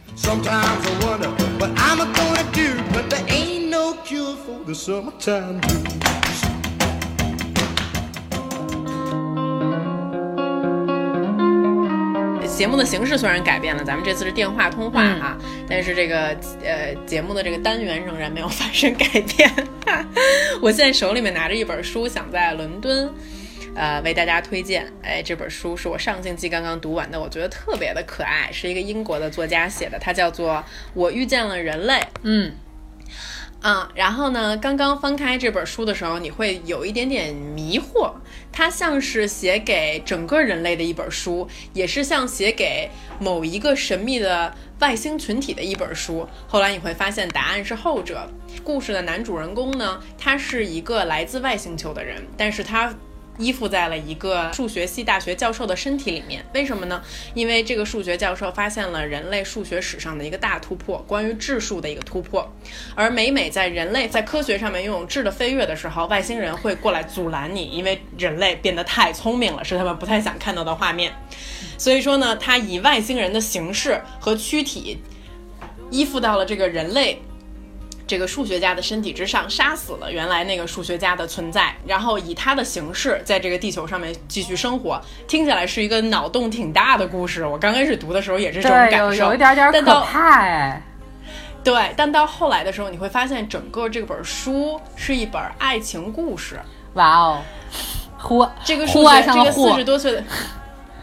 [0.15, 5.59] Sometimes I wonder what I'm gonna do, but there ain't no cure for the summertime
[5.61, 5.87] blues.
[12.55, 15.35] 节目的形式虽然改变了，咱们这次是电话通话哈，
[15.67, 19.51] 但是这个呃节目的这个单元仍然没有发生改变。
[20.61, 23.11] 我现在手里面拿着一本书，想在伦敦，
[23.75, 24.91] 呃为大家推荐。
[25.01, 30.53] 哎，这本书是我上星期刚刚读完的，我觉得特别的可爱，是一个英国的作家写的，它叫做
[30.93, 31.93] 《我遇见了人类》。
[32.23, 32.53] 嗯。
[33.63, 34.57] 嗯，然后呢？
[34.57, 38.11] 刚刚翻开这本书的时候，你会有一点点迷惑。
[38.51, 46.27] 它像是写给整个人类的一本书，也是像写给某一个神秘的外星群体的一本书。
[46.47, 48.27] 后来你会发现，答案是后者。
[48.63, 52.91] 故事的男主人公呢，他是一个来自外星球的人，但是他。
[53.37, 57.01] 依附在了一个数学系大学教授的身体里面，为什么呢？
[57.33, 62.47] 因为这个数学教授发现了人类数学史上的一个大突破，关于质数的一个突破。
[62.93, 71.11] 而每每在人类在科学上面拥有质的飞跃的时候，外星人会过来阻拦你，因为人类变得太聪明了，是他们不太想看到的画面。
[71.77, 75.01] 所以说呢，他以外星人的形式和躯体
[75.89, 77.21] 依附到了这个人类。
[78.05, 85.01] 这个数学家的身体之上，杀死了原来那个数学家的存在，然后以他的形式在这个地球上面继续生活。
[85.27, 87.45] 听起来是一个脑洞挺大的故事。
[87.45, 90.81] 我刚开始读的时候也是这种感受，有一点点可怕哎。
[91.63, 96.59] 对，但到后来的时候，你会发现整个这本书是一本爱情故事。
[96.95, 97.41] 哇哦，
[98.17, 100.23] 呼，这个数学，这个四十多岁的。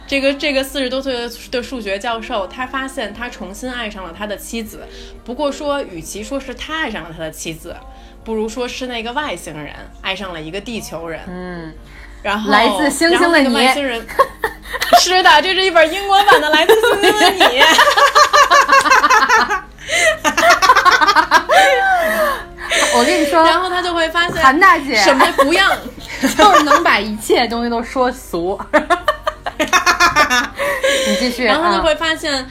[0.08, 4.88] 这个这个四十多岁的数学教授，他发现他重新爱上了他的妻子。
[5.22, 7.76] 不过说，与其说是他爱上了他的妻子，
[8.24, 11.20] 不如说是那个外星人爱上了一个地球人。
[11.28, 11.74] 嗯，
[12.22, 14.02] 然后来自星星的你，外星人
[15.02, 17.40] 是的，这是一本英国版的《来自星星的你》。
[22.94, 25.68] 我跟你说，然后他就会发现，韩大姐什么不要，
[26.36, 28.58] 就是能把一切东西都说俗。
[31.20, 32.46] 你继续，然后就会发现，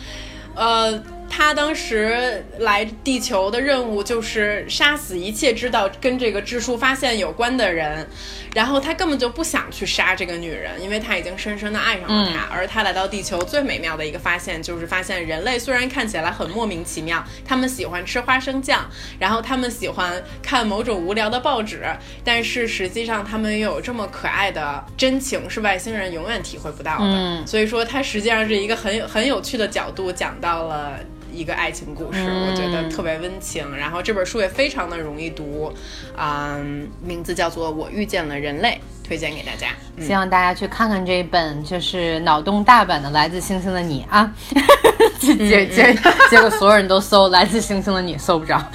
[0.55, 1.01] 呃。
[1.37, 8.07] 他当时来地球的任务就是杀死一切知道跟这个质数发现有关的人，
[8.55, 12.47] 然后他根本就不想去杀这个女人，因为他已经深深的爱上了她。
[12.51, 21.85] 而他来到地球最美妙的一个发现就是发现人类虽然看起来很莫名其妙，他们喜欢吃花生酱，然后他们喜欢看某种无聊的报纸，
[22.23, 27.45] 但是实际上他们又有这么可爱的真情，是外星人永远体会不到的。
[27.45, 30.99] 所以说，他实际上是一个很很有趣的角度讲到了。
[31.37, 33.77] 一个爱情故事，我觉得特别温情。
[33.77, 35.71] 然后这本书也非常的容易读，
[36.17, 38.69] 嗯，名字叫做《我遇见了人类》，
[39.07, 39.67] 推荐给大家。
[40.05, 44.31] 希望大家去看看这一本，就是脑洞大版的《来自星星的你》啊。
[45.19, 45.93] 结结
[46.29, 48.61] 结果所有人都搜《来自星星的你》，搜不着。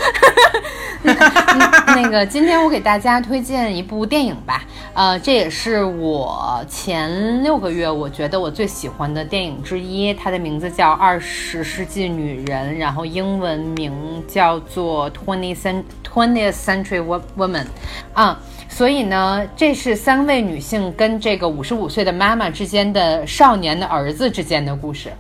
[1.05, 4.63] 那个，今天我给大家推荐一部电影吧。
[4.95, 10.15] 呃，这也是我前六个月我觉得我最喜欢的电影之一。
[10.15, 13.93] 它的名字叫《二十世纪女人》，然后英文名
[14.29, 17.03] 叫做《Twenty Cent Twentieth Century
[17.37, 17.65] Woman》。
[18.13, 18.39] 啊，
[18.75, 25.13] 所以呢，这是三位女性跟这个五十五岁的妈妈之间的少年的儿子之间的故事。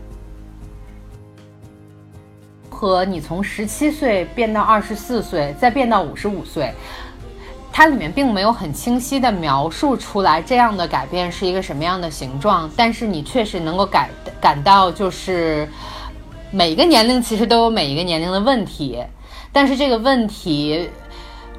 [2.71, 6.73] 和你从十七岁变到二十四岁，再变到五十五岁，
[7.71, 14.09] 它里面并没有很清晰的描述出来这样的改变是一个什么样的形状，但是你确实能够感
[14.41, 15.69] 感到，就是
[16.51, 18.99] 每个年龄其实都有每一个年龄的问题，
[19.53, 20.88] 但是这个问题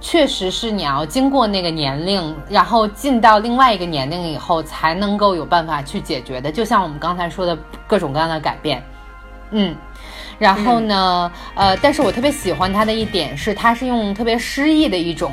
[0.03, 8.83] 确实是你要经过那个年龄，然后进到另外一个年龄以后才能够有办法去解决的，就像我们刚才说的各种各样的改变，
[9.51, 9.73] 嗯。
[10.37, 15.31] 然后呢，呃，但是我特别喜欢它的一点是，它是用特别诗意的一种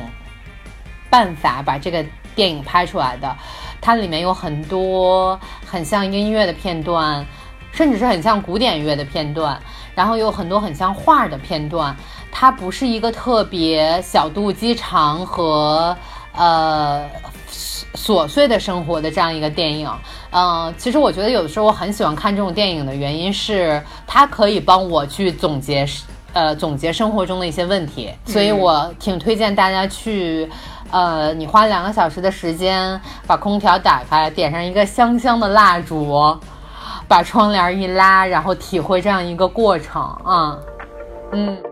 [1.10, 2.04] 办法把这个
[2.36, 3.36] 电影拍出来的。
[3.80, 7.26] 它里面有很多很像音乐的片段，
[7.72, 9.60] 甚至是很像古典乐的片段，
[9.96, 11.96] 然后有很多很像画的片段。
[12.30, 15.96] 它不是一个特别小肚鸡肠和
[16.34, 17.04] 呃。
[17.92, 19.90] 琐碎的生活的这样一个电影，
[20.30, 25.84] 嗯，其实我觉得有的时候我很喜欢看这种电影的原因是，它可以帮我去总结，
[26.32, 30.48] 呃，总结生活中的一些问题，所以我挺推荐大家去，
[30.92, 36.38] 呃，你花两个小时的时间，把空调打开，点上一个香香的蜡烛，
[37.08, 40.56] 把窗帘一拉，然后体会这样一个过程啊，
[41.32, 41.69] 嗯。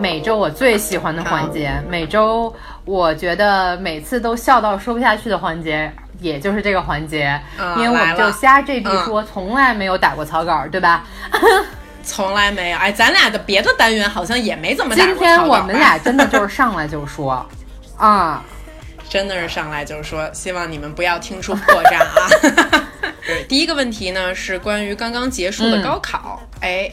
[0.00, 11.04] 每周我最喜欢的环节，每周我觉得每次都笑到说不下去的环节，也就是这个环节，嗯因为我们就瞎这逼说，从来没有打过草稿，对吧？
[12.02, 12.78] 从来没有。
[12.78, 15.36] 哎，咱俩的别的单元好像也没怎么打今过草稿。
[15.36, 17.46] 吧天我们俩真的就是上来就说，
[17.98, 18.42] 啊，
[19.08, 22.28] 真的是上来就说，希望你们不要听出破绽啊。
[23.26, 26.90] 对， 第一个问题呢是关于刚刚结束的高考，哎，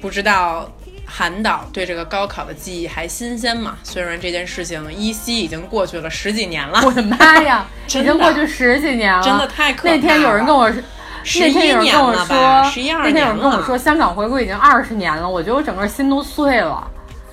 [0.00, 0.66] 不知道
[1.08, 3.78] 韩导对这个高考的记忆还新鲜嘛？
[3.82, 10.82] 虽然这件事情依稀已经过去了十几年了，我的妈呀， 已经过去十几年了，真的太可怕了那天有人跟我说。
[11.24, 16.88] 11那天有人跟我年了说吧11，那天有人跟我说，香港回归已经二十年了，我觉得我整个心都碎了。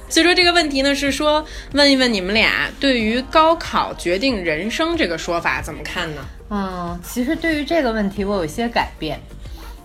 [0.10, 6.22] 所以说这个问题呢是说问一问你们俩对于高考决定人生这个说法怎么看呢？
[6.50, 9.20] 嗯，其实对于这个问题，我有一些改变。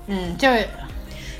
[0.07, 0.67] 嗯，就是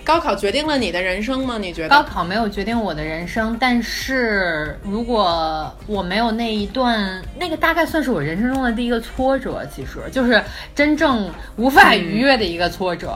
[0.05, 1.57] 高考决定了你的人生吗？
[1.59, 1.89] 你觉得？
[1.89, 10.43] 高考没有决定我的人生，但是如果我没有那一段，那个大概算是我人生中的第一个挫折，其实就是
[10.75, 13.11] 真正无法逾越的一个挫折。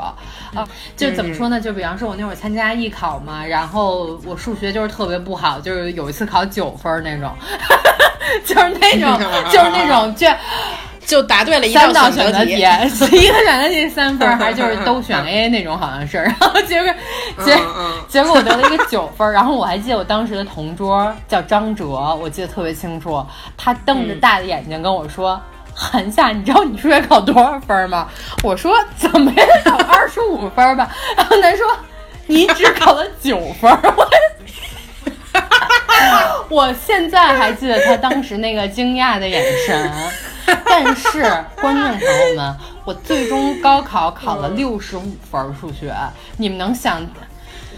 [0.54, 0.66] 啊，
[0.96, 1.60] 就怎么说呢？
[1.60, 7.34] 就比方说，我那会儿参加艺考嘛，然后我数学就是特别不好，就是有一次考九分儿那种，
[8.46, 9.18] 就是那种，
[9.50, 10.28] 就是那种就。
[11.06, 16.18] 就答对了一道选择题， 一个选择题三分儿，还就是都选 A 那种，好像是。
[16.18, 16.92] 然后结果
[17.44, 17.58] 结
[18.08, 21.84] 结果我得了一个九分儿，然后我还记得我当时的同桌叫张哲，
[22.20, 23.24] 我记得特别清楚，
[23.56, 25.40] 他瞪着大的眼睛跟我说。
[25.76, 28.06] 韩夏，你知道你数学考多少分儿吗？
[28.44, 30.88] 我说怎么也得考二十五分儿吧。
[31.18, 31.66] 然后他说
[32.28, 34.08] 你只考了九分儿，我
[36.48, 39.90] 我现在还记得他当时那个惊讶的眼神。
[40.66, 41.22] 但是，
[41.60, 45.94] 观众朋友们，我最终高考考了六十五分儿数学，
[46.36, 47.00] 你们能想，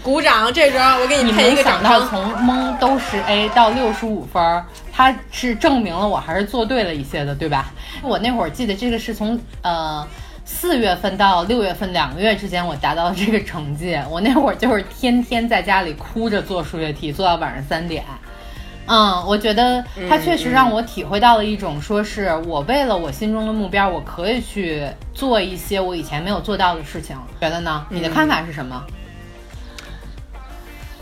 [0.03, 0.53] 鼓掌！
[0.53, 1.89] 这时候我给你们配一个掌声。
[1.89, 7.71] 想到从蒙都是 A 到六十五分儿，它是证明了我还是做对了一些的，对吧？
[8.01, 10.05] 我那会儿记得这个是从呃。
[10.49, 13.99] 四月份到六月份两个月之间，我达到了这个成绩。
[14.09, 18.03] 我那会儿就是天天在家里哭着做数学题，做到晚上三点。
[18.87, 27.15] 嗯，我觉得它确实让我体会到了一种，说是我为了我心中的目标，我可以去做一些我以前没有做到的事情。
[27.41, 27.85] 觉得呢？
[27.89, 28.81] 你的看法是什么？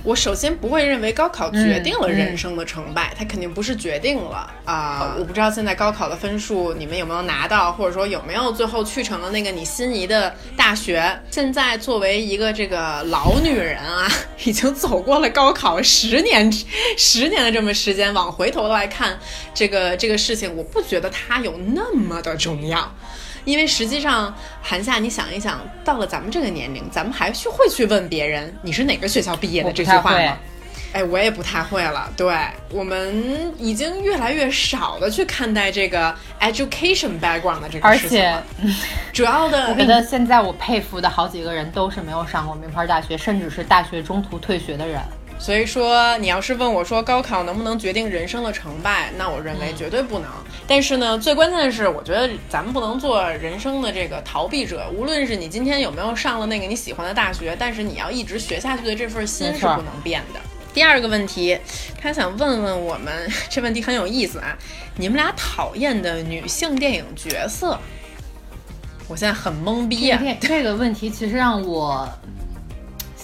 [0.06, 11.20] 我首先不会认为高考决定了嗯人生的成败，它肯定不是决定了啊、我不知道现在高考的分数你们有没有拿到，或者说有没有最后去成了那个你心仪的大学。
[11.32, 14.08] 现在作为一个这个老女人啊，
[14.45, 16.51] 已经走过了高考十年
[16.97, 19.18] 十年的这么时间，往回头来看
[19.53, 22.91] 这个这个事情，我不觉得它有那么的重要。
[23.46, 30.34] 因为实际上，韩夏，你想一想，到了咱们这个年龄，咱们还去会去问别人你是哪个学校毕业的这句话吗会？
[30.93, 32.10] 哎，我也不太会了。
[32.16, 32.34] 对
[32.72, 38.43] 我们已经越来越少的去看待这个 education background 的这个事情了。
[39.12, 45.02] 主要的， 我觉得现在我佩服的好几个人都是没有上过名牌大学，甚至是大学中途退学的人。
[45.38, 50.30] 所以说，你要是问我说高考能不能决定人生的成败，那我认为嗯绝对不能。
[50.66, 54.90] 但是呢，最关键的是，我觉得咱们不能做人生的这个逃避者。
[54.96, 60.40] 无论是你今天有没有上了那个你喜欢的大学，但是你要一直学下去的这份心是不能变的。
[60.74, 61.58] 第二个问题，
[62.02, 64.58] 他想问问我们，这问题很有意思啊，
[64.98, 67.80] 你们俩讨厌的女性电影角色？
[69.08, 70.20] 我现在很懵逼啊！
[70.20, 72.10] 这这个问题其实让我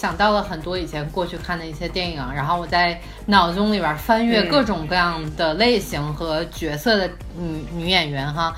[0.02, 8.52] 想到了很多以前过去看的一些电影，然后我在脑中里边翻阅嗯各种各样的类型和角色的女女演员哈，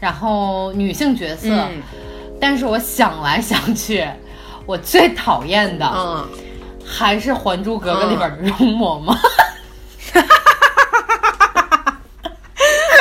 [0.00, 1.82] 然后女性角色，嗯。
[2.40, 4.08] 但是我想来想去，
[4.64, 6.26] 我最讨厌的嗯，
[6.82, 9.14] 还是《还珠格格》里边的容嬷嬷。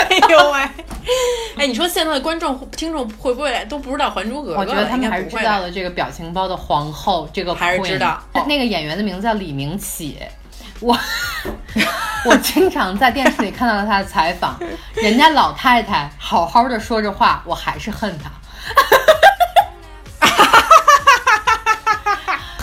[0.09, 0.69] 哎呦喂！
[1.57, 4.57] 哎，你说现在的观众、听众会不会都不知道《还珠格格》？
[4.59, 10.17] 我觉得他们还是知道了这个表情包的皇后，这个还是知道那个演员的名字叫李明启，
[10.79, 10.97] 我
[12.25, 14.59] 我经常在电视里看到了他的采访，
[14.95, 18.31] 人家老太太好好的说着话，我还是恨她。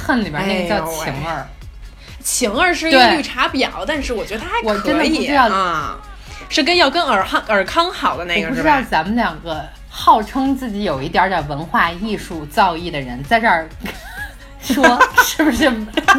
[0.04, 1.46] 恨里边那个叫晴儿，
[2.22, 5.96] 晴儿是一个绿茶婊，但是我觉得她还我真的可以不知道啊，
[6.52, 8.50] 是跟要跟尔康尔康好的那个是？
[8.50, 13.66] 不知道咱们两个号称自己有一点点文化艺术造诣的人，在这儿
[14.60, 14.84] 说
[15.24, 15.66] 是不是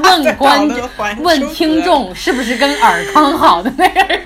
[0.03, 4.23] 问观讨论还珠格问听众是不是跟尔康好的那个人？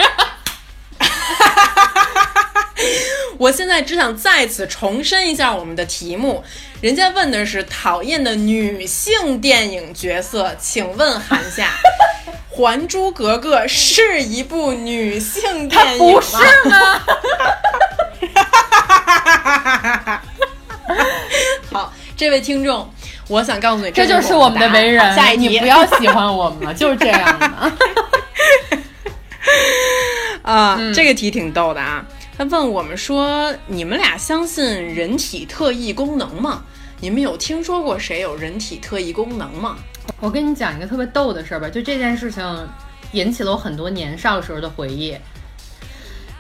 [3.38, 6.44] 我现在只想再次重申一下我们的题目，
[6.82, 11.70] 人家问的是讨厌的女性电影角色，请问韩夏，
[12.56, 16.36] 《还珠格格》是一部女性电影不是
[16.68, 17.02] 吗？
[21.72, 22.92] 好，这位听众，
[23.28, 25.16] 我想告诉你，这就是我们的为人。
[25.16, 27.46] 下一题，你不要喜欢我们了， 就是这样的。
[30.42, 32.04] 啊，这个题挺逗的啊！
[32.38, 36.64] 他问我们说：“你们俩相信人体特异功能吗？
[37.00, 39.76] 你们有听说过谁有人体特异功能吗？”
[40.22, 42.44] 我跟你讲一个特别逗的事儿吧，就这件事情
[43.14, 45.18] 引起了我很多年少时候的回忆。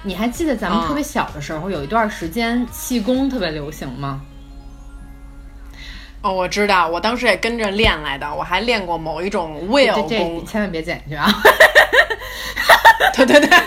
[0.03, 4.21] 你还记得咱们特别小的时候，有一段时间气功特别流行吗？
[6.21, 11.27] 哦，我知道，我当时也跟着练来的，我还练过某一种 will 功，千万别剪去啊！
[13.15, 13.49] 对 对对，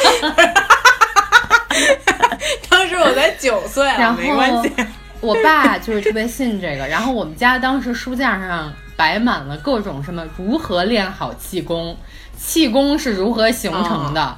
[2.68, 4.72] 当时我才九岁然，没关系。
[5.20, 11.96] 我爸就是特别信这个，然后我们家当时书架上摆满了各种什么如何练好气功，
[12.38, 14.36] 气功是如何形成的，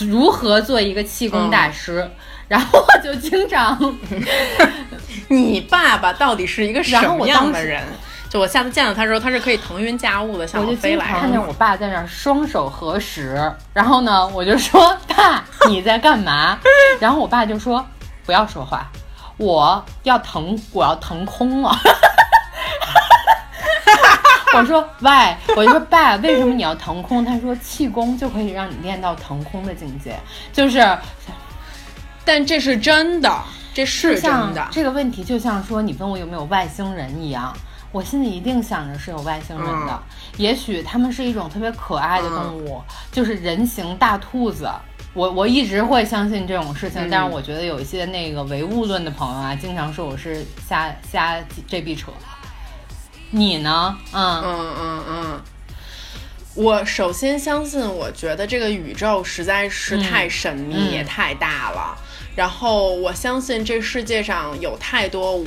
[0.00, 2.08] 如何做一个气功大师。
[2.48, 3.76] 然后我就经常，
[5.28, 7.82] 你爸爸到底是一个什么样的人？
[8.28, 11.06] 就我下次见到他的时候，他是可以腾云驾雾的，向我飞来。
[11.06, 16.58] 看见我爸在那儿双手合十，然后呢，我就说爸你在干嘛？
[17.00, 17.86] 然后我爸就说
[18.24, 18.90] 不要说话，
[19.38, 21.74] 我要腾我要腾空了。
[24.54, 27.24] 我说喂，我就说爸为什么你要腾空？
[27.24, 30.18] 他说气功就可以让你练到腾空的境界，
[30.52, 30.98] 就是，
[32.24, 33.32] 但这是真的，
[33.72, 34.66] 这是真的。
[34.72, 37.56] 这个问题就像说你问我有没有外星人一样。
[37.92, 40.02] 我心里一定想着是有外星人的，
[40.36, 44.68] 也许他们是一种特别可爱的动物，就是人形大兔子。
[45.14, 52.12] 我我一直会相信这种事情，但是我觉得有一些那个唯物论的朋友啊，经常说我是瞎瞎这逼扯。
[53.30, 53.96] 你呢？
[54.12, 55.40] 嗯嗯嗯嗯。
[56.54, 61.96] 我首先相信，我觉得这个宇宙实在是太神秘也太大了。
[62.34, 65.42] 然后我相信这世界上有太多。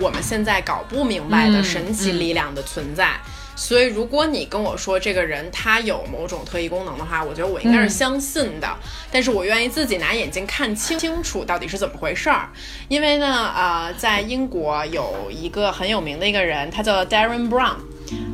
[0.00, 3.18] 我们现在搞不明白的神奇力量的存在，
[3.56, 8.68] 所以如果你跟我说这个人他有某种特异功能的话，我觉得我应该是相信的。
[9.10, 12.48] 但是我愿意自己拿眼睛看清清楚到底是怎么回事儿。
[12.88, 17.76] 因为呢，呃，在英国有一个很有名的一个人，他叫 Darren Brown。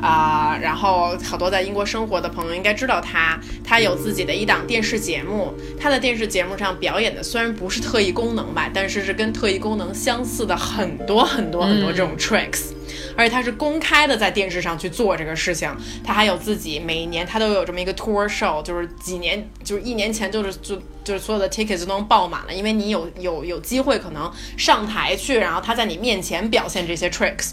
[0.00, 12.72] 啊，然后好多在英国生活的朋友应该知道他，他有自己的一档电视节目，他的电视节目上表演的虽然不是特异功能吧，但是是跟特异功能相似的很多很多很多这种 tricks，
[13.16, 15.70] 而且他是公开的在电视上去做这个事情，
[16.02, 27.50] 他还有自己每一年他都有这么一个 tour show，就是几年就是一年前就是就就是所有的 tickets 都能爆满了，因为你有有有机会可能上台去，然后他在你面前表现这些 tricks。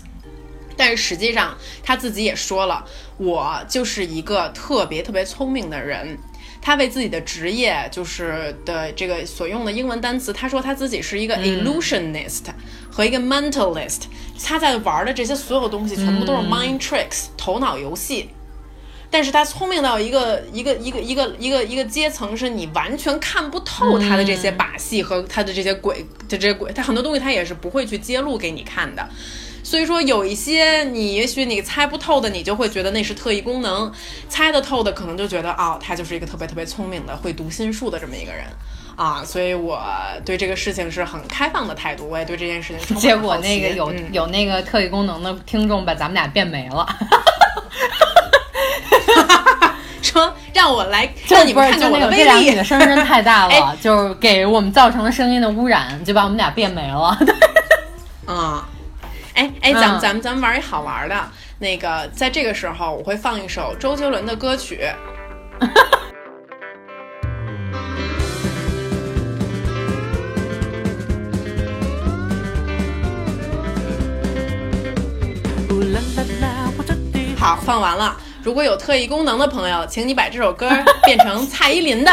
[0.82, 2.84] 但是实际上，他自己也说了，
[3.18, 6.18] 我就是一个特别特别聪明的人。
[6.60, 12.46] 他为自己的职业就是的这个所用的英文单词，他说他自己是一个 illusionist
[12.90, 14.02] 和一个 mentalist。
[14.44, 18.30] 他在玩的这些所有东西，全部都是 mind tricks 头脑游戏。
[19.12, 29.08] 但是他聪明到一个一个一个一个一个一个阶层，是你完全看不透他的这些把戏和他的这些鬼的这些鬼，他很多东西他也是不会去揭露给你看的。
[29.64, 33.92] 所以说，有一些你也许你猜不透的，你就会觉得那是特异功能；
[34.28, 38.44] 猜得透的，可能就觉得哦，他就是一个特别特别聪明的、会读心术的这么一个人
[38.96, 39.24] 啊。
[39.24, 39.82] 所以我
[40.26, 42.98] 对这个事情是很开放的态度，我也对这件事情。
[42.98, 46.88] 结果那个有有那个特异功能的听众把咱们俩变没了，
[50.02, 52.50] 说让我来让你们看见我的威力。
[52.50, 57.18] 你 的声音太大了，就是给我们造成了声音的污染，就把我们俩变没了。
[58.26, 58.68] 啊。
[59.34, 61.16] 哎哎，咱们咱们咱们玩一好玩的，
[61.60, 64.88] 那个在这个时候我会放一首周杰伦的歌曲。
[77.38, 78.16] 好，放完了。
[78.44, 80.70] 如果有特异功能的朋友，请你把这首歌
[81.06, 82.12] 变成蔡依林的。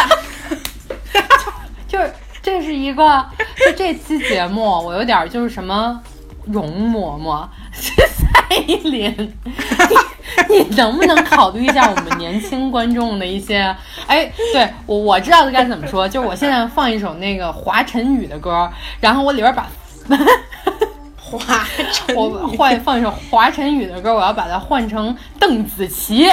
[1.87, 2.11] 就是
[2.43, 3.27] 这是一个，
[3.59, 6.03] 就这期节目，我有点就是什么。
[6.51, 9.35] 容嬷嬷是蔡依林，
[10.49, 13.75] 你能不能考虑一下我们年轻观众的一些？
[14.07, 18.71] 哎，对我我知道该怎么说，就是我现在放一首那个华晨宇的歌，
[19.01, 19.69] 然后我里边把
[21.21, 26.31] 华晨我换放一首华晨宇的歌，我要把它换成邓紫棋，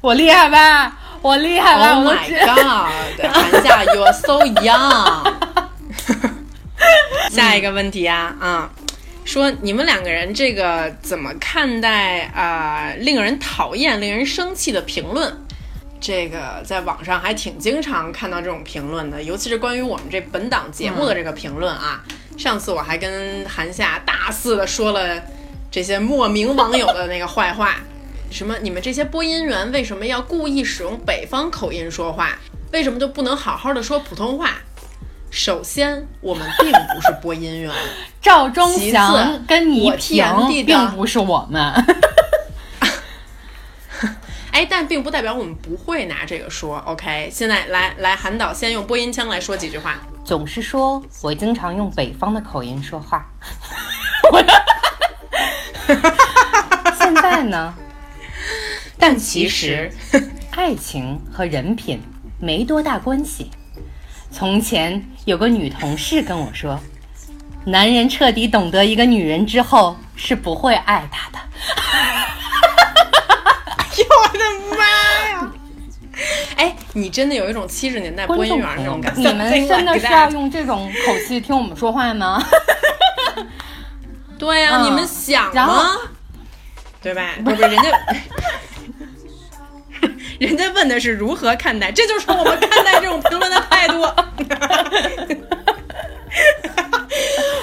[0.00, 0.96] 我厉害吧？
[1.22, 2.16] 我厉害吧？Oh my
[2.46, 2.88] god！
[3.30, 5.34] 韩夏，You're so young。
[7.30, 8.70] 下一个问题啊，啊。
[9.30, 15.32] 说你们两个人这个怎么看待啊、令人讨厌、令人生气的评论？
[16.00, 22.02] 这个在网上还挺经常看到这种评论的，尤其是关于我们这本档节目的这个评论啊。
[22.36, 25.22] 上次我还跟韩夏大肆的说了
[25.70, 27.76] 这些莫名网友的那个坏话，
[28.32, 32.36] 什么你们这些播音员为什么要故意使用北方口音说话？
[32.72, 34.56] 为什么就不能好好的说普通话？
[35.30, 37.72] 首先，我们并不是播音员，
[38.20, 41.72] 赵忠祥跟倪萍并不是我们。
[44.52, 46.78] 哎，但并不代表我们不会拿这个说。
[46.78, 49.96] OK，现在来来，韩导先用播音腔来说几句话。
[50.24, 53.24] 总是说我经常用北方的口音说话。
[56.98, 57.72] 现在呢？
[58.98, 59.90] 但其实，
[60.50, 62.02] 爱情和人品
[62.38, 63.50] 没多大关系。
[64.30, 66.78] 从前有个女同事跟我说，
[67.64, 71.38] 男人彻底懂得一个女人之后，是不会爱她的。
[74.22, 74.84] 我的妈
[75.28, 75.52] 呀！
[76.56, 79.20] 哎，你真的有一种七十年代播音员那种感觉。
[79.20, 82.42] 你们 真的是要用这种口气听我们说话吗？
[84.38, 85.96] 对呀、嗯你们想吗？
[87.02, 87.22] 对吧？
[87.44, 87.90] 不是人家，
[90.38, 94.02] 人家问的是如何看待，这就是我们看待这种评论的态度。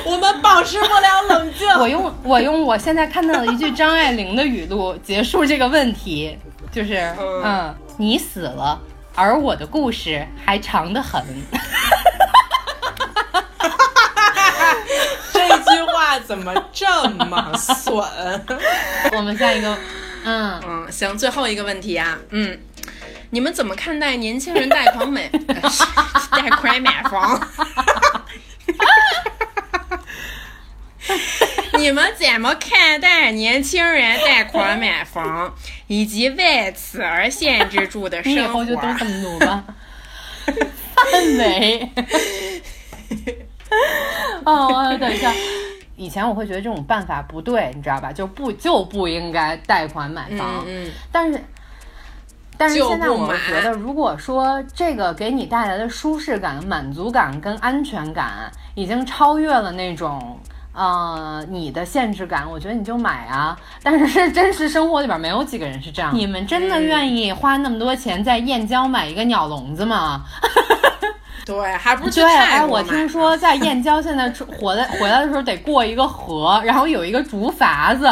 [0.05, 1.67] 我们保持不了冷静。
[1.79, 6.37] 我用我用我现在看到的一句张爱玲的语录结束这个问题，
[6.71, 8.79] 就是嗯嗯，你死了，
[9.15, 11.23] 而我的故事还长得很。
[15.33, 18.03] 这句话怎么这么损？
[19.13, 19.77] 我们下一个，
[20.27, 22.59] 嗯，嗯，行，最后一个问题啊，嗯，
[23.29, 25.29] 你们怎么看待年轻人贷款买
[26.31, 27.47] 贷款买房？
[31.77, 35.55] 你们怎么看待年轻人贷款买房，
[35.87, 38.65] 以及为此而限制住的生活后？
[38.65, 39.63] 就都这么努吧。
[40.93, 41.89] 范伟，
[44.43, 45.31] 哦，等一下。
[45.97, 48.13] 以前我会觉得这种办法不对，你知道吧？
[48.13, 50.63] 就不就不应该贷款买房。
[50.65, 51.43] 嗯但是，
[52.57, 60.39] 但是现在我觉得，如果说这个给你带来的舒适感、满足感跟安全感，已经超越了那种。
[60.79, 63.57] 呃，你的限制感，我觉得你就买啊。
[63.81, 66.13] 但是真实生活里边没有几个人是这样。
[66.13, 70.23] 你们真的愿意花那么多钱在燕郊买一个鸟笼子吗？
[71.47, 78.05] 对，还不是去对，哎，我听说在燕郊现在出 回来回来的时候得过一个河，然后有一个竹筏子，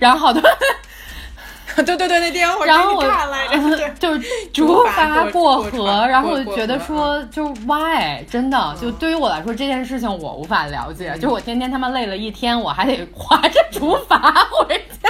[0.00, 0.42] 然后好多，
[1.76, 4.20] 对对对，那天我给你然后我看来着， 对就是
[4.52, 14.18] 竹竹筏过河，然后觉得说就 why 真的就对于我来说这件事情我无法了解，就我天天他妈累了一天，我还得划着竹筏
[14.50, 15.08] 回家。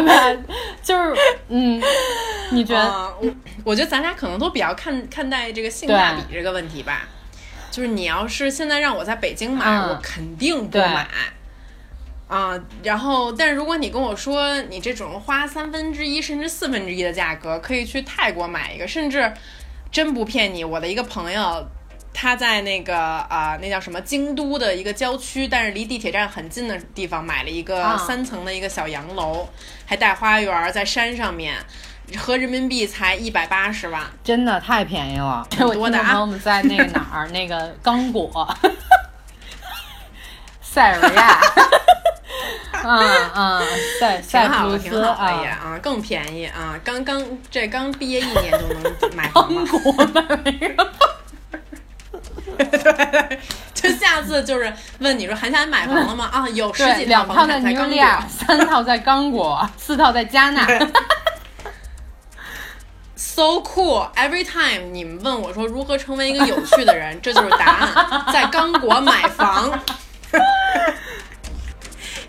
[0.00, 0.42] 对吧？
[0.82, 1.14] 就是，
[1.48, 1.80] 嗯，
[2.50, 2.80] 你觉得？
[2.80, 3.30] 啊，我
[3.64, 7.08] 我觉得咱俩可能都比较看看待这个性价比这个问题吧。
[7.70, 11.06] 就是你要是现在让我在北京买，嗯我肯定不买。
[12.28, 19.32] 啊，然后，但是如果你跟我说你这种花三分之一甚至四分之一的价格可以去泰国买一个，甚至
[19.90, 21.66] 真不骗你，我的一个朋友。
[22.14, 29.46] 他在那个啊、那叫什么京都的一个郊区，但是离地铁站很近的地方买了一个啊三层的一个小洋楼，
[29.84, 31.56] 还带花园，在山上面，
[32.16, 34.00] 合人民币才一百八十万。
[34.22, 35.46] 真的太便宜了。
[35.76, 38.56] 我的朋友们在那个哪儿， 那个刚果，
[40.62, 41.40] 塞尔维亚，
[42.84, 43.62] 嗯嗯，
[43.98, 48.82] 塞塞挺好的，浦路斯挺好的也啊，啊，更便宜啊，刚刚这刚毕业一年就能
[49.16, 49.62] 买房了。
[49.84, 50.22] 我买
[52.58, 53.40] 对，
[53.72, 56.28] 就下次就是问你说韩夏你买房了吗？
[56.32, 58.04] 啊，有十，几两套房产在刚果。
[58.28, 60.66] 三套在刚果，四套在加纳。
[63.16, 64.08] So cool!
[64.14, 69.80] Every time 你们问我说如何成为一个有趣的人，这就是答案，在刚果买房。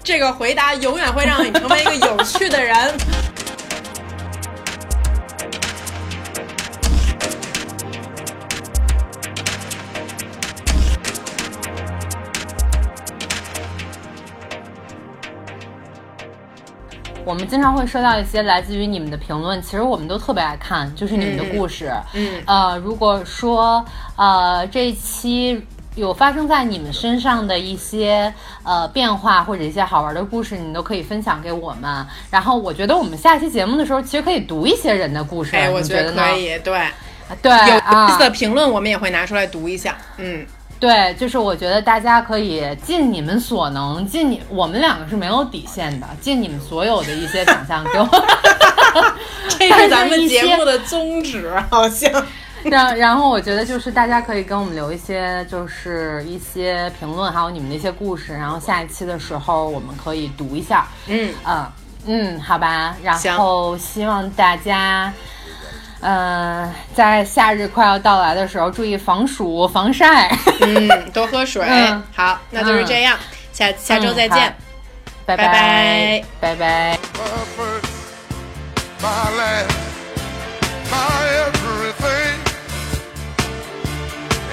[0.03, 2.75] 这个回答永远会让你成为一个有趣的人。
[17.25, 21.91] 我们经常会收到一些来自于你们的评论，其实我们都特别爱看，就是你们的故事。
[22.13, 23.83] 嗯呃，如果说
[24.15, 25.59] 呃这一期
[25.95, 28.31] 有发生在你们身上的一些
[28.63, 32.05] 呃变化或者一些好玩的故事，你都可以分享给我们。
[32.29, 36.03] 然后我觉得我们下期节目的时候，其实可以读一些人的故事，哎，我觉？
[36.03, 36.79] 得可以，对，
[37.41, 39.97] 对有意思啊，的评论我们也会拿出来读一下。
[40.17, 40.45] 嗯，
[40.85, 48.07] 对，就是我觉得大家可以尽你们所能，尽你我们两个是没有底线的，尽你们所有的一些想象给我。
[49.57, 52.11] 这是咱们节目的宗旨，好像。
[52.65, 60.87] 然然后我觉得就是大家可以跟我们留一些就是一些评论，还有你们的一些故事，然后下一期的时候我们可以读一下。
[61.07, 61.65] 嗯嗯
[62.05, 62.95] 嗯，好吧。
[63.01, 65.11] 然后希望大家，
[66.07, 70.29] 嗯，在夏日快要到来的时候注意防暑防晒，
[70.61, 71.67] 嗯，多喝水。
[72.15, 73.17] 好，那就是这样，
[73.51, 74.55] 下下周再见，
[75.25, 75.47] 拜拜
[76.39, 76.99] 拜拜。
[80.91, 82.37] my everything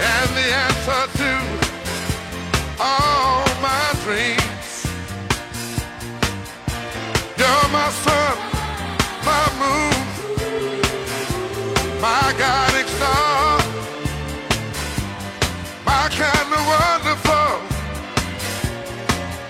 [0.00, 1.32] and the answer to
[2.80, 4.86] all my dreams.
[7.36, 8.36] You're my sun,
[9.26, 9.91] my moon,
[12.02, 13.58] my guiding star,
[15.86, 17.52] my kind of wonderful.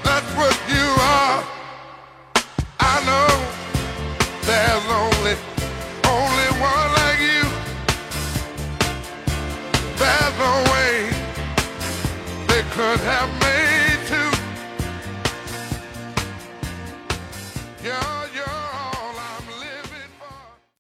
[0.05, 0.87] That's what you
[1.17, 1.45] are.
[2.79, 3.31] I know
[4.49, 5.35] there's only,
[6.17, 7.45] only one like you.
[9.97, 11.09] There's no way
[12.49, 13.42] they could have